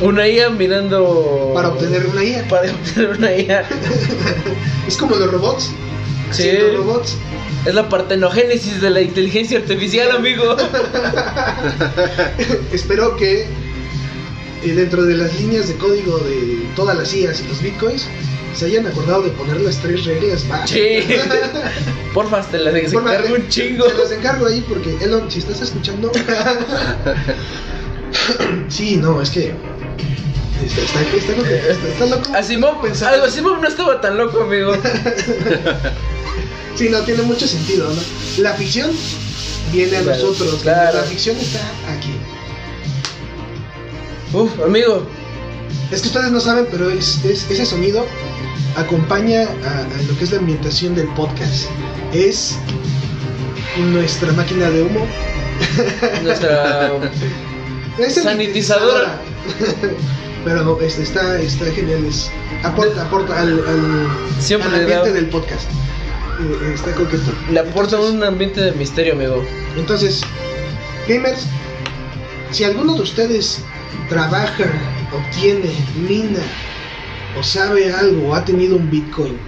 [0.00, 1.52] Una IA mirando.
[1.54, 2.44] Para obtener una guía.
[2.48, 3.68] Para obtener una IA.
[4.88, 5.70] Es como los robots.
[6.30, 6.48] Sí.
[6.48, 7.16] Haciendo robots.
[7.64, 10.54] Es la partenogénesis de la inteligencia artificial, amigo.
[12.72, 13.46] Espero que
[14.62, 18.06] eh, dentro de las líneas de código de todas las IAs y los bitcoins
[18.54, 20.70] se hayan acordado de poner las tres reglas básicas.
[20.70, 21.04] Sí.
[22.14, 23.84] Porfa, te las encargo un chingo.
[23.86, 26.12] Te las encargo ahí porque, Elon, si estás escuchando.
[28.68, 29.52] sí, no, es que.
[30.64, 31.48] Está, está, está loco.
[31.48, 32.32] Está, está loco.
[33.14, 34.72] Algo Asimov no estaba tan loco, amigo.
[36.76, 38.02] Sí, no, tiene mucho sentido, ¿no?
[38.42, 38.90] La ficción
[39.72, 40.58] viene a Claro, nosotros.
[40.60, 40.98] claro.
[40.98, 41.60] La ficción está
[41.96, 42.10] aquí.
[44.32, 45.06] Uf, amigo.
[45.92, 48.04] Es que ustedes no saben, pero es, es- ese sonido
[48.76, 51.66] acompaña a, a lo que es la ambientación del podcast.
[52.12, 52.56] Es
[53.92, 55.06] nuestra máquina de humo.
[56.22, 56.92] Nuestra.
[57.98, 59.20] Es Sanitizadora.
[60.44, 62.04] Pero este, está, está genial.
[62.04, 62.28] Es,
[62.64, 64.08] aporta, aporta al, al,
[64.40, 65.70] Siempre al le ambiente del podcast.
[66.40, 67.32] Eh, está coqueto.
[67.52, 69.44] Le aporta Entonces- un ambiente de misterio, amigo.
[69.76, 70.22] Entonces,
[71.08, 71.46] gamers,
[72.50, 73.60] si alguno de ustedes
[74.08, 74.64] trabaja,
[75.12, 76.40] obtiene, mina
[77.38, 79.38] o sabe algo o ha tenido un Bitcoin,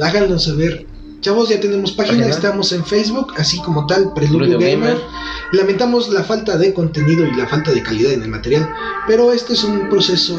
[0.00, 0.86] háganlo saber.
[1.20, 2.34] Chavos, ya tenemos página, Página.
[2.34, 4.94] estamos en Facebook, así como tal, Preludio Preludio Gamer.
[4.94, 5.04] Gamer.
[5.52, 8.66] Lamentamos la falta de contenido y la falta de calidad en el material,
[9.06, 10.38] pero este es un proceso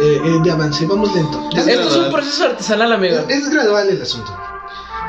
[0.00, 1.48] eh, eh, de avance, vamos lento.
[1.56, 3.18] Es Esto es un proceso artesanal, amigo.
[3.28, 4.36] Es, es gradual el asunto.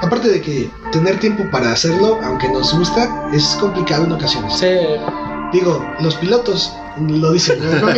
[0.02, 4.54] Aparte de que tener tiempo para hacerlo, aunque nos gusta, es complicado en ocasiones.
[4.60, 4.68] Sí.
[5.54, 7.60] Digo, los pilotos lo dicen.
[7.82, 7.88] ¿no?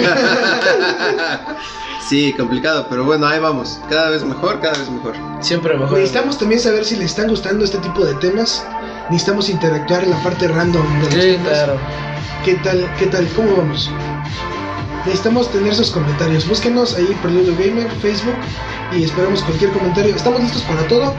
[2.08, 3.80] Sí, complicado, pero bueno, ahí vamos.
[3.88, 5.14] Cada vez mejor, cada vez mejor.
[5.42, 5.96] Siempre mejor.
[6.00, 8.66] Necesitamos también saber si les están gustando este tipo de temas.
[9.12, 11.48] Necesitamos interactuar en la parte random de los Sí, temas.
[11.50, 11.74] claro.
[12.44, 12.90] ¿Qué tal?
[12.98, 13.28] ¿Qué tal?
[13.36, 13.92] ¿Cómo vamos?
[15.06, 16.48] Necesitamos tener sus comentarios.
[16.48, 18.36] Búsquenos ahí Preludio Gamer, Facebook
[18.92, 20.16] y esperamos cualquier comentario.
[20.16, 21.14] Estamos listos para todo.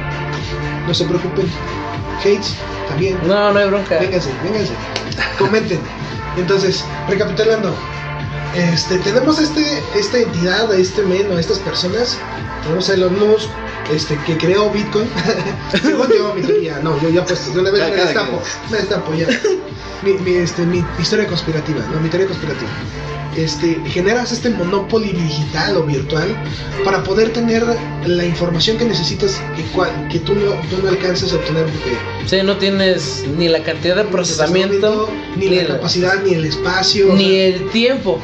[0.88, 1.46] No se preocupen.
[2.18, 2.56] Hates
[2.88, 3.16] también.
[3.28, 3.96] No, no hay bronca.
[4.00, 4.72] Vénganse, vénganse.
[5.38, 5.78] Comenten.
[6.36, 7.74] Entonces, recapitulando.
[8.54, 12.18] Este, tenemos este, esta entidad, este men o estas personas.
[12.62, 13.48] Tenemos a Elon Musk,
[13.94, 15.06] este, que creó Bitcoin.
[15.82, 16.78] Según yo, mi teoría.
[16.82, 18.40] No, yo ya pues, de una vez me destapo.
[18.42, 18.70] quien.
[18.70, 19.26] Me destapo ya.
[20.02, 22.70] Mi, mi, este, mi historia conspirativa, no, mi teoría conspirativa.
[23.36, 26.26] Este, generas este monopoly digital o virtual
[26.84, 27.64] para poder tener
[28.04, 31.96] la información que necesitas que, cua- que tú, no, tú no alcanzas a obtener porque
[32.26, 37.12] Sí, no tienes ni la cantidad de procesamiento, ni la capacidad, ni el espacio.
[37.12, 38.20] o ni sea, el tiempo.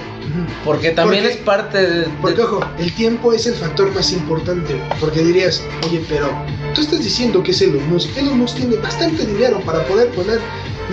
[0.65, 2.01] Porque también Porque- es parte de.
[2.01, 4.75] de- Porque ojo, el tiempo es el factor más importante.
[5.01, 6.29] Porque dirías, oye, pero
[6.75, 8.17] tú estás diciendo que es Elon Musk.
[8.17, 10.41] Elon Musk tiene bastante dinero para poder poner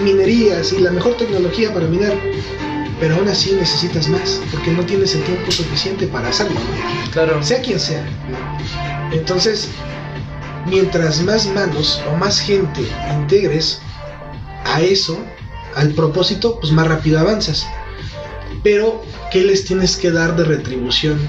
[0.03, 2.13] minerías y la mejor tecnología para minar.
[2.99, 6.55] Pero aún así necesitas más, porque no tienes el tiempo suficiente para hacerlo.
[6.59, 7.11] ¿no?
[7.11, 7.43] claro.
[7.43, 8.05] sea quien sea.
[9.11, 9.67] Entonces,
[10.67, 12.81] mientras más manos o más gente
[13.19, 13.81] integres
[14.65, 15.17] a eso,
[15.75, 17.65] al propósito, pues más rápido avanzas.
[18.63, 21.19] Pero, ¿qué les tienes que dar de retribución?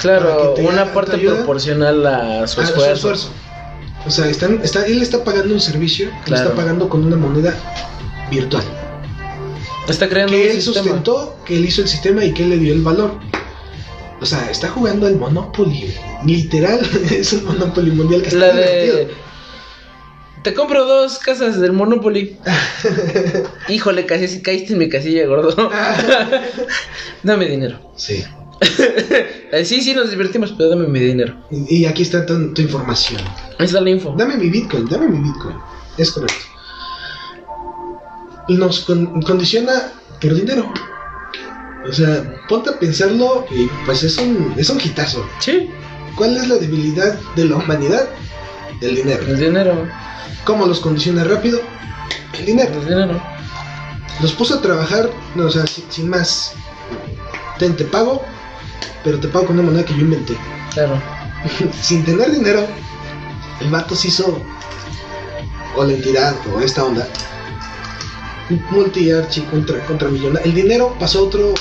[0.00, 3.30] Claro, una parte proporcional a su a su esfuerzo.
[4.06, 6.42] O sea, están, está, él está pagando un servicio, Claro.
[6.50, 7.54] está pagando con una moneda
[8.30, 8.64] virtual.
[9.88, 10.82] Está creando Que un él sistema.
[10.84, 13.12] sustentó, que él hizo el sistema y que él le dio el valor.
[14.20, 15.94] O sea, está jugando al Monopoly.
[16.24, 19.08] Literal, es un Monopoly mundial que está La divertido.
[20.44, 22.36] Te compro dos casas del Monopoly.
[23.68, 25.70] Híjole, casi si caíste en mi casilla, gordo.
[27.22, 27.78] dame dinero.
[27.96, 28.22] Sí.
[29.52, 31.36] Eh, sí, sí, nos divertimos, pero dame mi dinero.
[31.48, 33.20] Y, y aquí está tu, tu información.
[33.60, 34.12] Ahí está la info.
[34.18, 35.56] Dame mi Bitcoin, dame mi Bitcoin.
[35.96, 36.44] Es correcto.
[38.48, 40.72] Nos con- condiciona por dinero.
[41.88, 45.24] O sea, ponte a pensarlo y pues es un, es un hitazo.
[45.38, 45.70] Sí,
[46.16, 48.08] ¿Cuál es la debilidad de la humanidad?
[48.80, 49.22] El dinero.
[49.28, 49.88] el dinero.
[50.44, 51.60] ¿Cómo los condiciona rápido?
[52.38, 52.74] El dinero.
[52.74, 53.22] El dinero.
[54.20, 56.52] Los puso a trabajar, no, o sea, sin, sin más.
[57.58, 58.22] Ten, te pago,
[59.02, 60.36] pero te pago con una moneda que yo inventé.
[60.72, 61.00] Claro.
[61.80, 62.66] sin tener dinero,
[63.60, 64.40] el vato se hizo,
[65.76, 67.08] o la entidad, o esta onda,
[68.70, 70.46] multiarchi contra, contra millonario.
[70.46, 71.54] El dinero pasó a otro,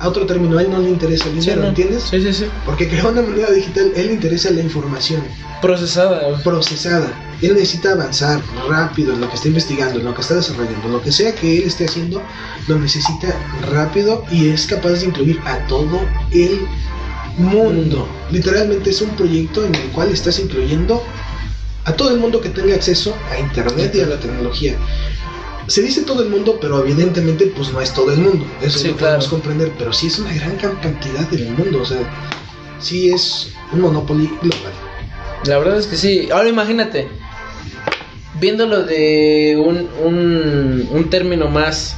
[0.00, 1.68] a otro término, a él no le interesa el Sí, dinero, ¿no?
[1.68, 2.04] ¿entiendes?
[2.10, 2.46] Sí, sí, sí.
[2.64, 5.22] Porque creó una moneda digital, él le interesa la información
[5.60, 6.38] Procesada.
[6.42, 7.08] procesada.
[7.42, 11.02] Él necesita avanzar rápido en lo que está investigando, en lo que está desarrollando, lo
[11.02, 12.22] que sea que él esté haciendo,
[12.68, 13.28] lo necesita
[13.72, 16.00] rápido y es capaz de incluir a todo
[16.32, 16.60] el
[17.38, 18.08] mundo.
[18.30, 21.02] Literalmente es un proyecto en el cual estás incluyendo
[21.84, 24.74] a todo el mundo que tenga acceso a internet y a la tecnología.
[25.70, 28.44] Se dice todo el mundo, pero evidentemente pues no es todo el mundo.
[28.60, 31.84] Eso Sí, lo podemos comprender, pero sí es una gran can- cantidad del mundo, o
[31.84, 31.98] sea,
[32.80, 34.72] sí es un monopoly global.
[35.44, 36.28] La verdad es que sí.
[36.32, 37.08] Ahora imagínate,
[38.40, 41.94] viéndolo de un, un, un término más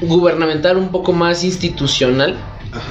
[0.00, 2.36] gubernamental, un poco más institucional,
[2.72, 2.82] Ajá.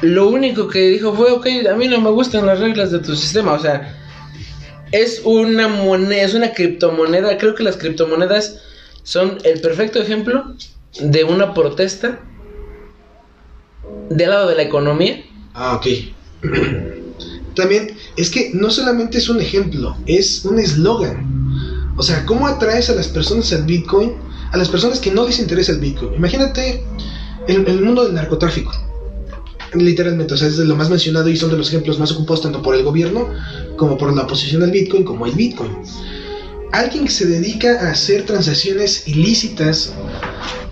[0.00, 3.14] lo único que dijo fue, ok, a mí no me gustan las reglas de tu
[3.14, 3.96] sistema, o sea,
[4.92, 8.58] es una moneda, es una criptomoneda, creo que las criptomonedas
[9.02, 10.54] son el perfecto ejemplo
[11.00, 12.20] de una protesta
[14.08, 15.24] del lado de la economía.
[15.54, 15.86] Ah, ok.
[17.54, 21.94] También es que no solamente es un ejemplo, es un eslogan.
[21.96, 24.14] O sea, ¿cómo atraes a las personas al Bitcoin?
[24.52, 26.14] A las personas que no les interesa el Bitcoin.
[26.14, 26.84] Imagínate
[27.46, 28.72] el, el mundo del narcotráfico.
[29.74, 32.42] Literalmente, o sea, es de lo más mencionado y son de los ejemplos más ocupados
[32.42, 33.28] tanto por el gobierno
[33.76, 35.70] como por la oposición al Bitcoin como el Bitcoin.
[36.72, 39.92] Alguien que se dedica a hacer transacciones ilícitas,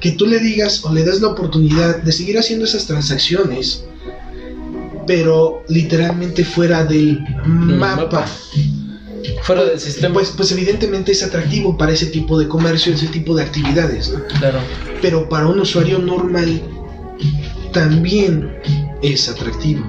[0.00, 3.84] que tú le digas o le das la oportunidad de seguir haciendo esas transacciones,
[5.06, 8.04] pero literalmente fuera del mapa.
[8.04, 8.26] mapa.
[9.42, 10.14] Fuera del sistema.
[10.14, 14.24] Pues, pues evidentemente es atractivo para ese tipo de comercio, ese tipo de actividades, ¿no?
[14.38, 14.60] claro.
[15.02, 16.62] Pero para un usuario normal
[17.72, 18.50] también
[19.02, 19.84] es atractivo.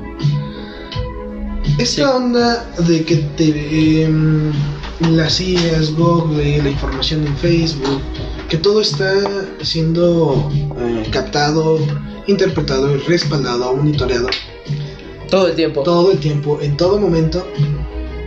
[1.78, 2.02] Esta Sí.
[2.02, 4.52] onda de que te em,
[5.12, 8.02] las IAS, Google, la información en Facebook,
[8.50, 9.14] que todo está
[9.62, 11.80] siendo eh, captado,
[12.28, 14.28] interpretado, respaldado, monitoreado
[15.30, 15.84] Todo el tiempo.
[15.84, 17.48] todo el tiempo, en todo momento,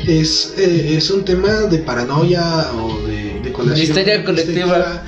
[0.06, 5.02] es, eh, es un tema de paranoia o de, de colación, histeria colectiva.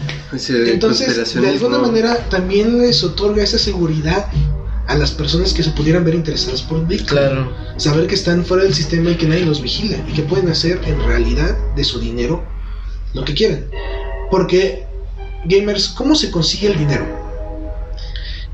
[0.49, 4.27] Entonces, de alguna manera, también les otorga esa seguridad
[4.87, 7.07] a las personas que se pudieran ver interesadas por Bitcoin.
[7.07, 7.53] Claro.
[7.77, 10.81] Saber que están fuera del sistema y que nadie los vigila y que pueden hacer
[10.85, 12.45] en realidad de su dinero
[13.15, 13.67] lo que quieran.
[14.31, 14.87] Porque,
[15.45, 17.07] gamers, ¿cómo se consigue el dinero?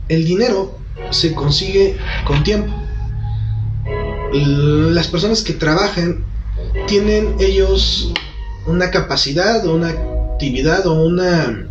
[0.08, 0.78] El dinero
[1.10, 2.72] se consigue con tiempo.
[4.32, 6.24] Las personas que trabajan
[6.86, 8.12] tienen ellos
[8.66, 11.66] una capacidad o una actividad o una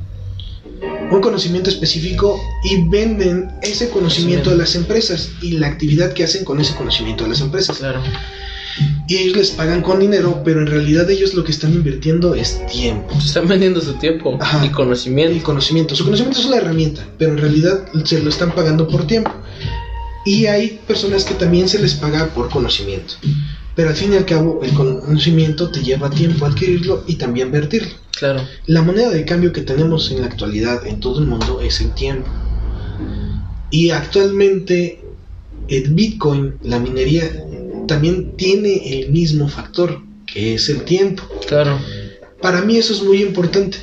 [1.12, 6.46] un conocimiento específico y venden ese conocimiento a las empresas y la actividad que hacen
[6.46, 7.78] con ese conocimiento a las empresas.
[7.78, 8.02] Claro.
[9.08, 12.66] Y ellos les pagan con dinero, pero en realidad ellos lo que están invirtiendo es
[12.68, 14.64] tiempo Están vendiendo su tiempo Ajá.
[14.64, 15.44] y y conocimiento.
[15.44, 15.96] conocimiento.
[15.96, 19.32] Su conocimiento es una herramienta, pero en realidad se lo están pagando por tiempo.
[20.26, 23.16] Y hay personas que también se les paga por conocimiento.
[23.80, 27.94] Pero al fin y al cabo, el conocimiento te lleva tiempo adquirirlo y también vertirlo.
[28.12, 28.42] Claro.
[28.66, 31.94] La moneda de cambio que tenemos en la actualidad en todo el mundo es el
[31.94, 32.30] tiempo.
[33.72, 35.00] Y actualmente
[35.70, 37.24] el Bitcoin, la minería,
[37.88, 41.24] también tiene el mismo factor, que es el tiempo.
[41.48, 41.80] Claro.
[42.42, 43.78] Para mí eso es muy importante,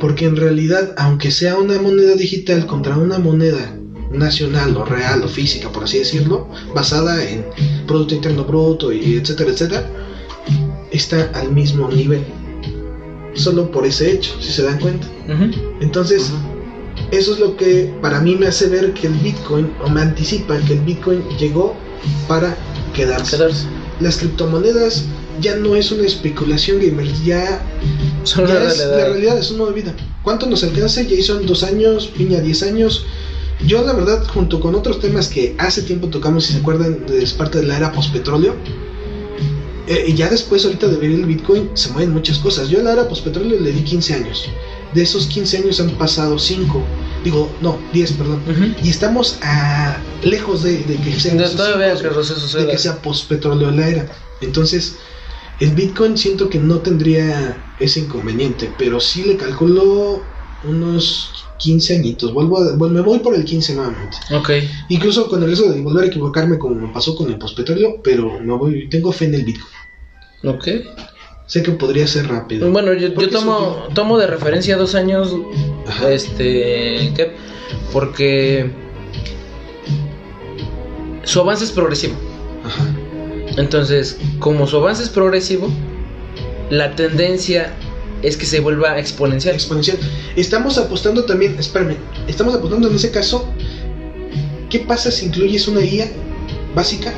[0.00, 3.78] porque en realidad, aunque sea una moneda digital contra una moneda
[4.12, 7.44] nacional o real o física, por así decirlo, basada en
[7.86, 9.86] Producto Interno Bruto y etcétera, etcétera,
[10.90, 12.24] está al mismo nivel.
[13.34, 15.06] Solo por ese hecho, si se dan cuenta.
[15.80, 16.30] Entonces,
[17.10, 20.58] eso es lo que para mí me hace ver que el Bitcoin, o me anticipa
[20.60, 21.74] que el Bitcoin llegó
[22.28, 22.56] para
[22.94, 23.36] quedarse.
[23.36, 23.66] Quedarse.
[24.00, 25.04] las criptomonedas
[25.40, 27.60] ya no es una especulación gamer, ya,
[28.24, 28.98] Son ya una es realidad.
[28.98, 29.94] la realidad, es un modo de vida.
[30.22, 31.02] ¿Cuánto nos alcanza?
[31.02, 33.06] Ya son dos años, Piña 10 años.
[33.66, 37.32] Yo la verdad, junto con otros temas que hace tiempo tocamos, si se acuerdan, es
[37.32, 38.54] parte de la era postpetróleo,
[39.86, 42.68] eh, y ya después ahorita de ver el Bitcoin se mueven muchas cosas.
[42.68, 44.48] Yo a la era postpetróleo le di 15 años.
[44.94, 46.82] De esos 15 años han pasado 5,
[47.24, 48.42] digo, no, 10, perdón.
[48.82, 52.70] Y estamos a lejos de, de que sea De que Rosé de suceda.
[52.70, 54.12] que sea postpetróleo la era.
[54.40, 54.96] Entonces,
[55.60, 60.22] el Bitcoin siento que no tendría ese inconveniente, pero sí le calculo
[60.64, 62.32] unos 15 añitos.
[62.34, 64.16] Vuelvo a- vol- me voy por el 15 nuevamente.
[64.34, 64.50] Ok.
[64.88, 68.38] Incluso con el riesgo de volver a equivocarme como me pasó con el postpetróleo, pero
[68.40, 70.54] me voy, tengo fe en el Bitcoin.
[70.56, 70.68] Ok.
[71.46, 72.70] Sé que podría ser rápido.
[72.70, 75.34] Bueno, yo tomo, tomo de referencia dos años,
[75.86, 76.10] Ajá.
[76.10, 77.32] este, ¿qué?
[77.92, 78.70] porque
[81.24, 82.14] su avance es progresivo.
[82.64, 82.84] Ajá.
[83.56, 85.68] Entonces, como su avance es progresivo,
[86.70, 87.74] la tendencia
[88.22, 89.54] es que se vuelva exponencial.
[89.54, 89.98] exponencial.
[90.36, 91.96] Estamos apostando también, espérame,
[92.26, 93.46] estamos apostando en ese caso,
[94.70, 96.10] ¿qué pasa si incluyes una guía
[96.74, 97.12] básica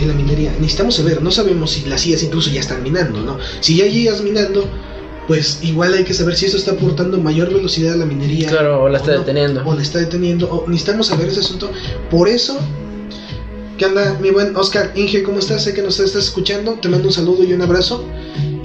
[0.00, 0.52] en la minería?
[0.58, 3.38] Necesitamos saber, no sabemos si las IAs incluso ya están minando, ¿no?
[3.60, 4.68] Si ya hay IAs minando,
[5.26, 8.48] pues igual hay que saber si eso está aportando mayor velocidad a la minería.
[8.48, 9.62] Claro, o la está no, deteniendo.
[9.64, 11.70] O la está deteniendo, o necesitamos saber ese asunto.
[12.10, 12.58] Por eso,
[13.76, 15.22] ¿qué onda, mi buen Oscar Inge?
[15.22, 15.64] ¿Cómo estás?
[15.64, 18.04] Sé que nos estás escuchando, te mando un saludo y un abrazo.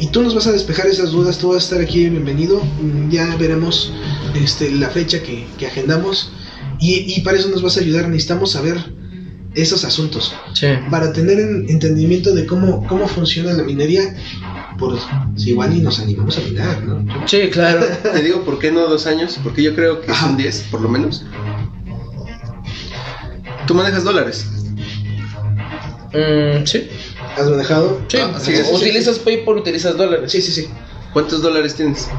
[0.02, 2.60] Y tú nos vas a despejar esas dudas, tú vas a estar aquí, bienvenido.
[2.82, 3.94] Mm, Ya veremos
[4.34, 6.32] este, la fecha que, que agendamos.
[6.80, 8.78] Y, y para eso nos vas a ayudar, necesitamos saber
[9.54, 10.34] esos asuntos.
[10.54, 10.66] Sí.
[10.90, 14.16] Para tener en- entendimiento de cómo, cómo funciona la minería,
[14.80, 14.98] por
[15.36, 17.06] si igual y nos animamos a minar, ¿no?
[17.28, 17.86] Sí, claro.
[18.04, 19.38] Te digo, ¿por qué no dos años?
[19.44, 20.26] Porque yo creo que Ajá.
[20.28, 21.24] son 10, por lo menos.
[23.68, 24.48] Tú manejas dólares.
[26.14, 26.88] Mm, sí.
[27.38, 28.02] ¿Has manejado?
[28.08, 28.18] Sí.
[28.22, 30.32] Ah, sí, sí, sí, utilizas PayPal, utilizas dólares.
[30.32, 30.70] Sí, sí, sí.
[31.14, 32.10] ¿Cuántos dólares tienes?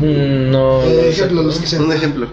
[0.00, 0.82] Mm, no.
[0.82, 1.08] Eh, no sé.
[1.10, 1.84] ejemplo, los que sean.
[1.84, 2.28] Un ejemplo.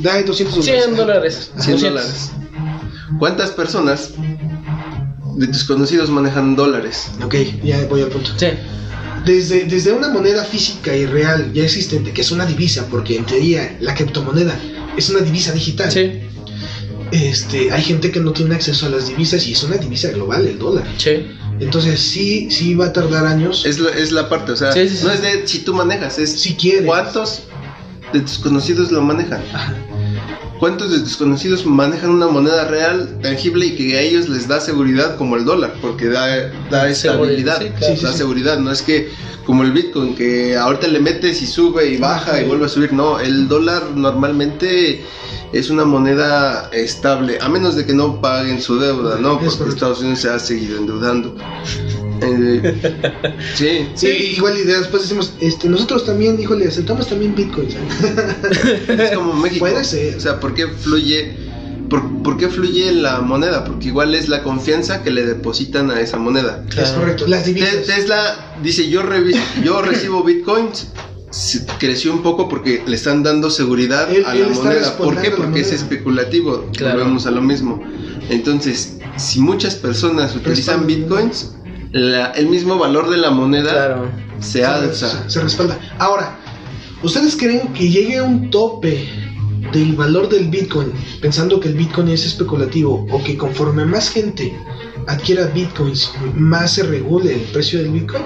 [0.00, 0.84] Da 200 dólares.
[0.84, 1.50] 100 dólares.
[1.58, 1.82] 100 200.
[1.82, 2.32] dólares.
[3.18, 4.12] ¿Cuántas personas
[5.36, 7.10] de tus conocidos manejan dólares?
[7.24, 8.30] Ok, ya voy al punto.
[8.36, 8.46] Sí.
[9.24, 13.26] Desde, desde una moneda física y real ya existente, que es una divisa, porque en
[13.26, 14.58] teoría la criptomoneda
[14.96, 15.90] es una divisa digital.
[15.90, 16.22] Sí.
[17.12, 20.46] Este, hay gente que no tiene acceso a las divisas y es una divisa global,
[20.46, 20.84] el dólar.
[20.96, 21.26] Sí.
[21.58, 23.64] Entonces sí, sí va a tardar años.
[23.66, 25.04] Es la, es la parte, o sea, Sí, sí, sí.
[25.04, 26.86] no es de si tú manejas, es Si quieres.
[26.86, 27.42] cuántos
[28.12, 29.42] de tus conocidos lo manejan.
[29.52, 29.74] Ajá.
[30.58, 34.60] ¿Cuántos de tus conocidos manejan una moneda real, tangible y que a ellos les da
[34.60, 35.74] seguridad como el dólar?
[35.80, 37.94] Porque da, da estabilidad, claro.
[38.02, 38.58] Da seguridad.
[38.58, 39.08] No es que
[39.46, 42.92] como el Bitcoin, que ahorita le metes y sube y baja y- vuelve a subir.
[42.92, 45.02] No, el dólar normalmente
[45.52, 49.40] es una moneda estable, a menos de que no paguen su deuda, ¿no?
[49.40, 49.74] Es Porque.
[49.74, 51.34] Estados Unidos se ha seguido endeudando.
[52.22, 57.68] Eh, sí, Sí, igual y después decimos, este, nosotros también, híjole, aceptamos también Bitcoin.
[58.88, 59.60] Es como México.
[59.66, 60.16] Puede ser.
[60.16, 61.34] O sea, ¿por qué fluye?
[61.88, 63.64] Por, por qué fluye la moneda?
[63.64, 66.62] Porque igual es la confianza que le depositan a esa moneda.
[66.68, 67.00] Es Claro.
[67.00, 67.26] correcto.
[67.26, 67.84] Las divisas.
[67.86, 70.88] Tesla dice, yo, revi- yo recibo bitcoins.
[71.30, 74.96] Se- Creció un poco porque le están dando seguridad Él- a la moneda.
[74.96, 75.30] ¿Por qué?
[75.30, 76.66] Porque es especulativo.
[76.76, 76.98] Claro.
[76.98, 77.80] Volvemos a lo mismo.
[78.28, 81.52] Entonces, si muchas personas utilizan bitcoins,
[81.92, 84.10] la- el mismo valor de la moneda Claro.
[84.40, 85.24] se alza.
[85.24, 85.78] se, se respalda.
[85.98, 86.36] Ahora,
[87.02, 89.08] ¿ustedes creen que llegue a un tope
[89.72, 94.52] del valor del Bitcoin, pensando que el Bitcoin es especulativo, o que conforme más gente
[95.06, 98.22] adquiera Bitcoins, más se regule el precio del Bitcoin?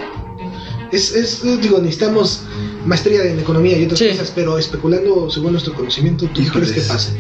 [0.93, 2.43] Es, es digo, necesitamos
[2.85, 4.09] maestría en economía y otras Sí.
[4.11, 7.13] cosas, pero especulando según nuestro conocimiento, ¿tú qué crees que pase?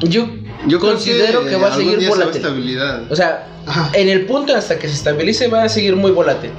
[0.00, 0.28] Yo,
[0.66, 2.42] Yo considero que, va a seguir día se va a volátil.
[3.10, 3.90] O sea, Ajá.
[3.94, 6.50] en el punto hasta que se estabilice va a seguir muy volátil.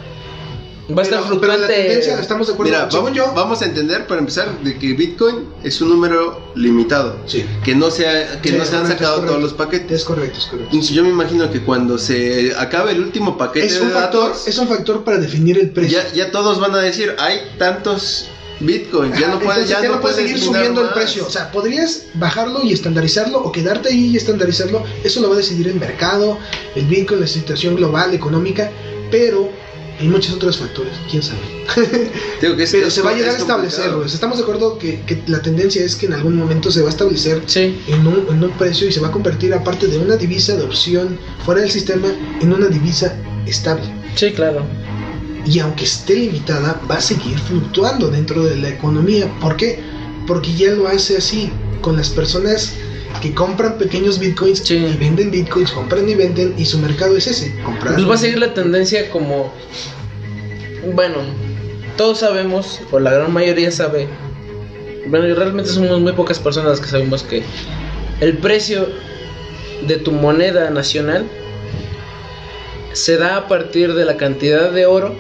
[0.88, 2.72] Va a estar Pero- pero la tendencia, estamos de acuerdo.
[2.72, 7.18] Mira, vamos, yo, vamos a entender para empezar de que Bitcoin es un número limitado,
[7.26, 10.02] sí, que no se, ha- que Sí, no se han sacado todos los paquetes.
[10.02, 10.78] es correcto, es correcto.
[10.80, 14.48] Yo me imagino que cuando se acabe el último paquete Es de un factor, datos,
[14.48, 15.98] es un factor para definir el precio.
[16.00, 18.28] ya, ya todos van a decir, hay tantos
[18.60, 21.26] Bitcoins, ya Ajá, no puedes, entonces ya no puedes seguir subiendo el precio.
[21.26, 24.84] O sea, podrías bajarlo y estandarizarlo o quedarte ahí y estandarizarlo.
[25.04, 26.38] Eso lo va a decidir el mercado,
[26.76, 28.70] el Bitcoin, la situación global, económica,
[29.12, 29.50] pero
[30.00, 31.40] hay muchos otros factores, quién sabe.
[32.42, 34.44] Digo que es- pero es- se va a llegar a es establecer, pues, Estamos de
[34.44, 37.80] acuerdo que, que la tendencia es que en algún momento se va a establecer Sí.
[37.88, 40.64] en un, en un precio y se va a convertir, aparte de una divisa de
[40.64, 42.08] opción fuera del sistema,
[42.42, 43.16] en una divisa
[43.46, 43.84] estable.
[44.16, 44.66] Sí, claro.
[45.48, 49.32] y aunque esté limitada, va a seguir fluctuando dentro de la economía.
[49.40, 49.80] ¿Por qué?
[50.26, 52.74] Porque ya lo hace así, con las personas
[53.22, 54.76] que compran pequeños bitcoins Sí.
[54.76, 57.96] y venden bitcoins, compran y venden, y su mercado es ese, comprar.
[57.96, 59.52] Pues va a seguir la tendencia como.
[60.94, 61.18] Bueno,
[61.98, 64.08] todos sabemos, o la gran mayoría sabe.
[65.08, 67.44] Bueno, y realmente somos muy pocas personas las que sabemos que
[68.22, 68.88] el precio
[69.88, 71.26] de tu moneda nacional
[72.94, 75.16] se da a partir de la cantidad de oro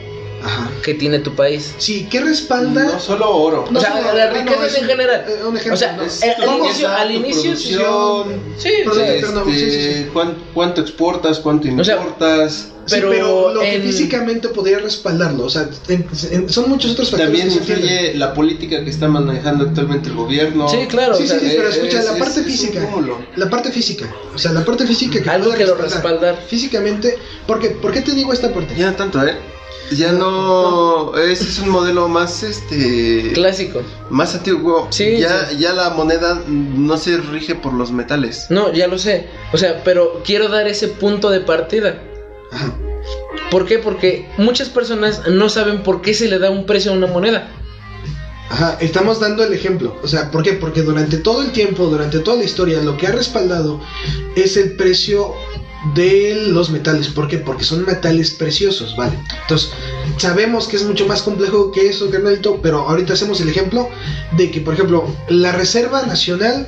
[0.45, 0.69] Ajá.
[0.83, 1.73] que tiene tu país.
[1.77, 2.83] Sí, ¿qué respalda?
[2.83, 3.65] No solo oro.
[3.71, 5.25] No o sea, solo- la riqueza es en general.
[5.27, 6.03] eh, un ejemplo, o sea, ¿no?
[6.03, 7.73] Es el- tu al inicio, al inicio sí,
[8.57, 10.05] sí, este, perdón, sí, sí, sí.
[10.13, 12.69] cuán- cuánto exportas, cuánto O sea, importas.
[12.87, 16.91] Sí, pero pero, lo que en- físicamente podría respaldarlo, o sea, en- en- son muchos
[16.91, 20.69] otros factores También influye la política que está manejando actualmente el gobierno.
[20.69, 21.15] Sí, claro.
[21.15, 22.87] Sí, o sea, sí, sí, pero es- escucha, es- la parte es física.
[23.37, 24.13] La parte física.
[24.35, 26.39] O sea, la parte física que Algo que lo respaldar.
[26.47, 27.17] Físicamente,
[27.47, 28.75] porque, ¿por qué te digo esta parte?
[28.77, 29.35] Ya tanto, ¿eh?
[29.91, 33.83] Ya no, ese es un modelo más este clásico.
[34.09, 34.87] más antiguo.
[34.89, 35.57] Sí, ya sí.
[35.59, 38.47] ya la moneda no se rige por los metales.
[38.49, 39.27] No, ya lo sé.
[39.53, 42.01] O sea, pero quiero dar ese punto de partida.
[42.51, 42.73] Ajá.
[43.51, 43.77] ¿Por qué?
[43.77, 47.47] Porque muchas personas no saben por qué se le da un precio a una moneda.
[48.49, 49.97] Ajá, estamos dando el ejemplo.
[50.03, 50.53] O sea, ¿por qué?
[50.53, 53.81] Porque durante todo el tiempo, durante toda la historia, lo que ha respaldado
[54.35, 55.33] es el precio
[55.93, 57.09] de los metales.
[57.09, 57.37] ¿Por qué?
[57.37, 59.17] Porque son metales preciosos, ¿vale?
[59.41, 59.71] Entonces,
[60.17, 63.89] sabemos que es mucho más complejo que eso, carnalito, pero ahorita hacemos el ejemplo
[64.31, 66.67] de que, por ejemplo, la Reserva Nacional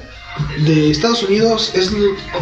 [0.65, 1.89] de Estados Unidos es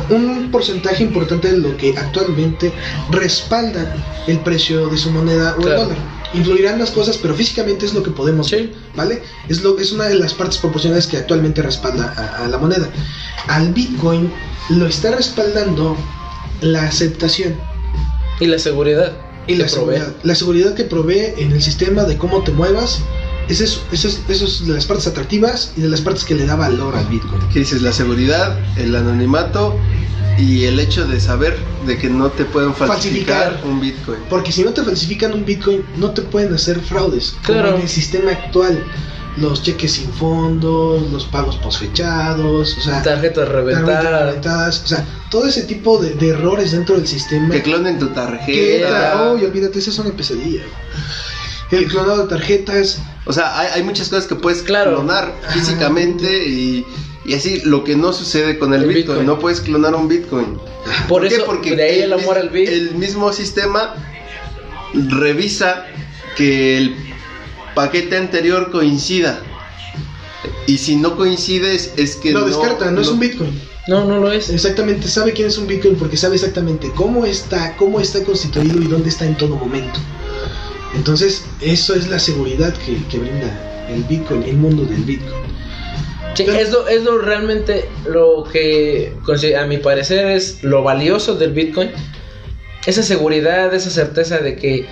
[0.09, 2.73] un porcentaje importante de lo que actualmente
[3.09, 3.95] respalda
[4.28, 5.97] el precio de su moneda o el dólar.
[6.34, 8.55] Influirán las cosas, pero físicamente es lo que podemos Sí.
[8.57, 9.23] ver, ¿vale?
[9.47, 12.89] Es, lo, es una de las partes proporcionales que actualmente respalda a, a la moneda.
[13.47, 14.30] Al Bitcoin
[14.69, 15.95] lo está respaldando
[16.62, 17.56] la aceptación
[18.39, 19.14] Y la seguridad.
[19.47, 19.70] y la provee.
[19.70, 20.16] seguridad.
[20.24, 22.99] La seguridad que provee en el sistema de cómo te muevas.
[23.47, 26.45] Es, esa es, esa es de las partes atractivas y de las partes que le
[26.47, 27.39] da valor al Bitcoin.
[27.53, 27.82] ¿Qué dices?
[27.84, 29.78] La seguridad, el anonimato
[30.39, 33.70] y el hecho de saber de que no te pueden falsificar, Falsificar.
[33.72, 34.20] un Bitcoin.
[34.30, 37.36] Porque si no te falsifican un Bitcoin, no te pueden hacer fraudes.
[37.43, 37.66] Claro.
[37.68, 38.84] Como en el sistema actual.
[39.38, 44.82] Los cheques sin fondos, los pagos posfechados, o sea, Tarjetas tarjetas reventadas.
[44.86, 47.50] o sea, todo ese tipo de, de errores dentro del sistema.
[47.50, 49.22] Que clonen tu tarjeta.
[49.32, 50.62] oh, y olvídate, esa es una pesadilla.
[51.72, 54.96] El clonado de tarjetas, O sea, hay, hay muchas cosas que puedes Claro.
[54.96, 56.86] clonar físicamente y,
[57.26, 59.08] y así lo que no sucede con el, El Bitcoin.
[59.20, 59.26] Bitcoin.
[59.26, 60.58] No puedes clonar un Bitcoin.
[61.10, 61.36] Por qué?
[61.36, 62.78] eso, de ahí el amor al Bitcoin.
[62.78, 63.96] El mismo sistema
[64.94, 65.86] revisa
[66.38, 66.96] que el
[67.76, 69.39] paquete anterior coincida.
[70.67, 73.51] Y si no coincides es que lo no, descarta, no es un Bitcoin.
[73.88, 74.49] No, no lo es.
[74.49, 78.88] Exactamente, sabe quién es un Bitcoin porque sabe exactamente cómo está, cómo está constituido y
[78.88, 79.99] dónde está en todo momento.
[80.95, 85.43] Entonces, eso es la seguridad que, que brinda el Bitcoin, el mundo del Bitcoin.
[86.34, 89.13] Sí, Pero- es lo, es lo realmente lo que
[89.57, 91.91] a mi parecer es lo valioso del Bitcoin.
[92.86, 94.86] Esa seguridad, esa certeza de que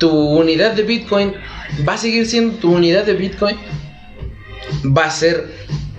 [0.00, 1.34] tu unidad de Bitcoin
[1.88, 3.56] va a seguir siendo tu unidad de Bitcoin.
[4.84, 5.48] Va a ser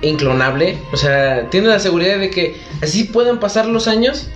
[0.01, 0.77] inclonable.
[0.91, 4.27] O sea, tiene la seguridad de que así puedan pasar los años.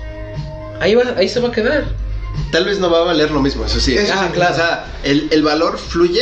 [0.79, 1.85] Ahí, va, ahí se va a quedar.
[2.51, 3.95] Tal vez no va a valer lo mismo, eso sí.
[3.97, 4.53] Eso Ah, sí, claro.
[4.53, 6.21] O sea, el, el valor fluye,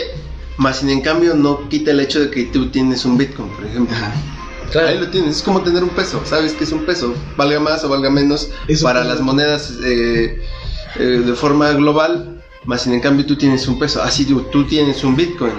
[0.58, 3.66] más sin en cambio no quita el hecho de que tú tienes un Bitcoin, por
[3.66, 3.96] ejemplo.
[3.96, 4.12] Ajá.
[4.72, 4.88] Claro.
[4.88, 7.84] Ahí lo tienes, es como tener un peso, sabes que es un peso, valga más
[7.84, 8.50] o valga menos
[8.82, 10.42] para las monedas eh,
[10.96, 12.33] eh, de forma global,
[12.66, 15.54] más sin en cambio tú tienes un peso, así tú, tú tienes un Bitcoin.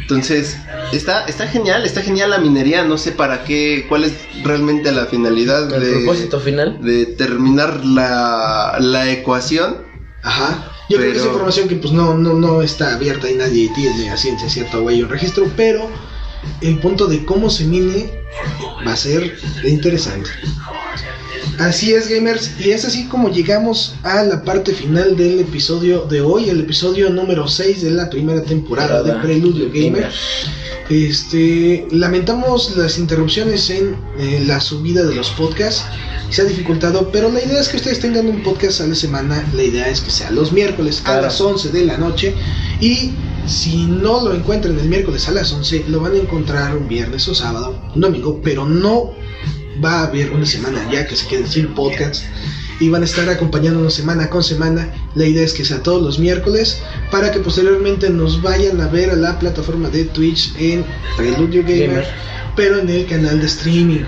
[0.00, 0.58] Entonces,
[0.92, 5.06] está, está genial, está genial la minería, no sé para qué, cuál es realmente la
[5.06, 6.78] finalidad El de, propósito final.
[6.82, 9.78] de terminar la, la ecuación.
[10.22, 10.70] Ajá.
[10.90, 13.70] Yo creo que es Pero- información que pues no, no, no está abierta y nadie
[13.74, 15.88] tiene a ciencia cierta o hay un registro, pero
[16.60, 18.10] el punto de cómo se mine
[18.86, 20.28] va a ser interesante.
[21.58, 26.20] Así es, gamers, y es así como llegamos a la parte final del episodio de
[26.20, 30.10] hoy, el episodio número 6 de la primera temporada de Preludio Gamer.
[30.90, 35.84] Este, lamentamos las interrupciones en eh, la subida de los podcasts.
[36.30, 39.46] Se ha dificultado, pero la idea es que ustedes tengan un podcast a la semana.
[39.54, 41.22] La idea es que sea los miércoles a Claro.
[41.22, 42.34] las 11 de la noche.
[42.80, 43.12] Y
[43.46, 47.28] si no lo encuentran el miércoles a las 11, lo van a encontrar un viernes
[47.28, 49.12] o sábado, un domingo, pero no
[49.82, 52.24] va a haber una semana ya que se queden sin podcast.
[52.80, 54.92] Y van a estar acompañándonos semana con semana.
[55.14, 59.10] La idea es que sea todos los miércoles para que posteriormente nos vayan a ver
[59.10, 60.84] a la plataforma de Twitch en
[61.16, 62.06] Preludio Gamer, Gamer.
[62.56, 64.04] pero en el canal de streaming.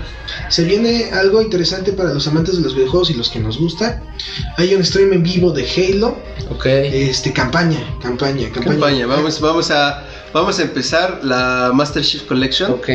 [0.49, 4.03] Se viene algo interesante para los amantes de los videojuegos y los que nos gusta.
[4.57, 6.17] Hay un stream en vivo de Halo.
[6.49, 6.65] Ok.
[6.65, 8.71] Este, campaña, campaña, campaña.
[8.71, 12.71] Campaña, vamos, vamos a, vamos a empezar la Master Chief Collection.
[12.71, 12.89] Ok.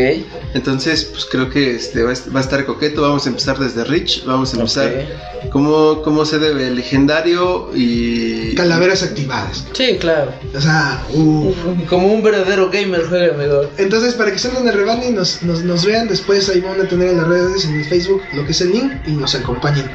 [0.55, 3.03] Entonces, pues creo que este va a est- va a estar coqueto.
[3.03, 4.25] Vamos a empezar desde Rich.
[4.25, 5.07] Vamos a empezar
[5.51, 8.55] cómo, cómo se debe el legendario y.
[8.55, 9.65] Calaveras activadas.
[9.73, 10.33] Sí, claro.
[10.55, 11.53] O sea, uh.
[11.89, 13.71] Como un verdadero gamer juega mejor.
[13.79, 16.89] Entonces, para que en el rebane y nos, nos, nos vean, después ahí van a
[16.89, 19.91] tener en las redes, en el Facebook, lo que es el link y nos acompañen.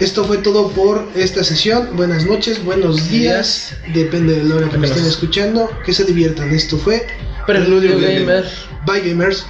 [0.00, 1.94] Esto fue todo por esta sesión.
[1.94, 3.76] Buenas noches, buenos días.
[3.92, 5.70] Depende de la hora que me estén escuchando.
[5.84, 6.50] Que se diviertan.
[6.54, 7.06] Esto fue
[7.46, 8.46] Preludio Gamer.
[8.86, 9.44] Bye Gamers.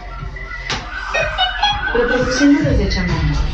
[1.95, 3.50] Reproduciendo desde Chamán.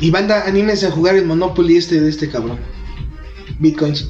[0.00, 2.58] Y banda, anímense a jugar el Monopoly este de este cabrón.
[3.58, 4.06] Bitcoins.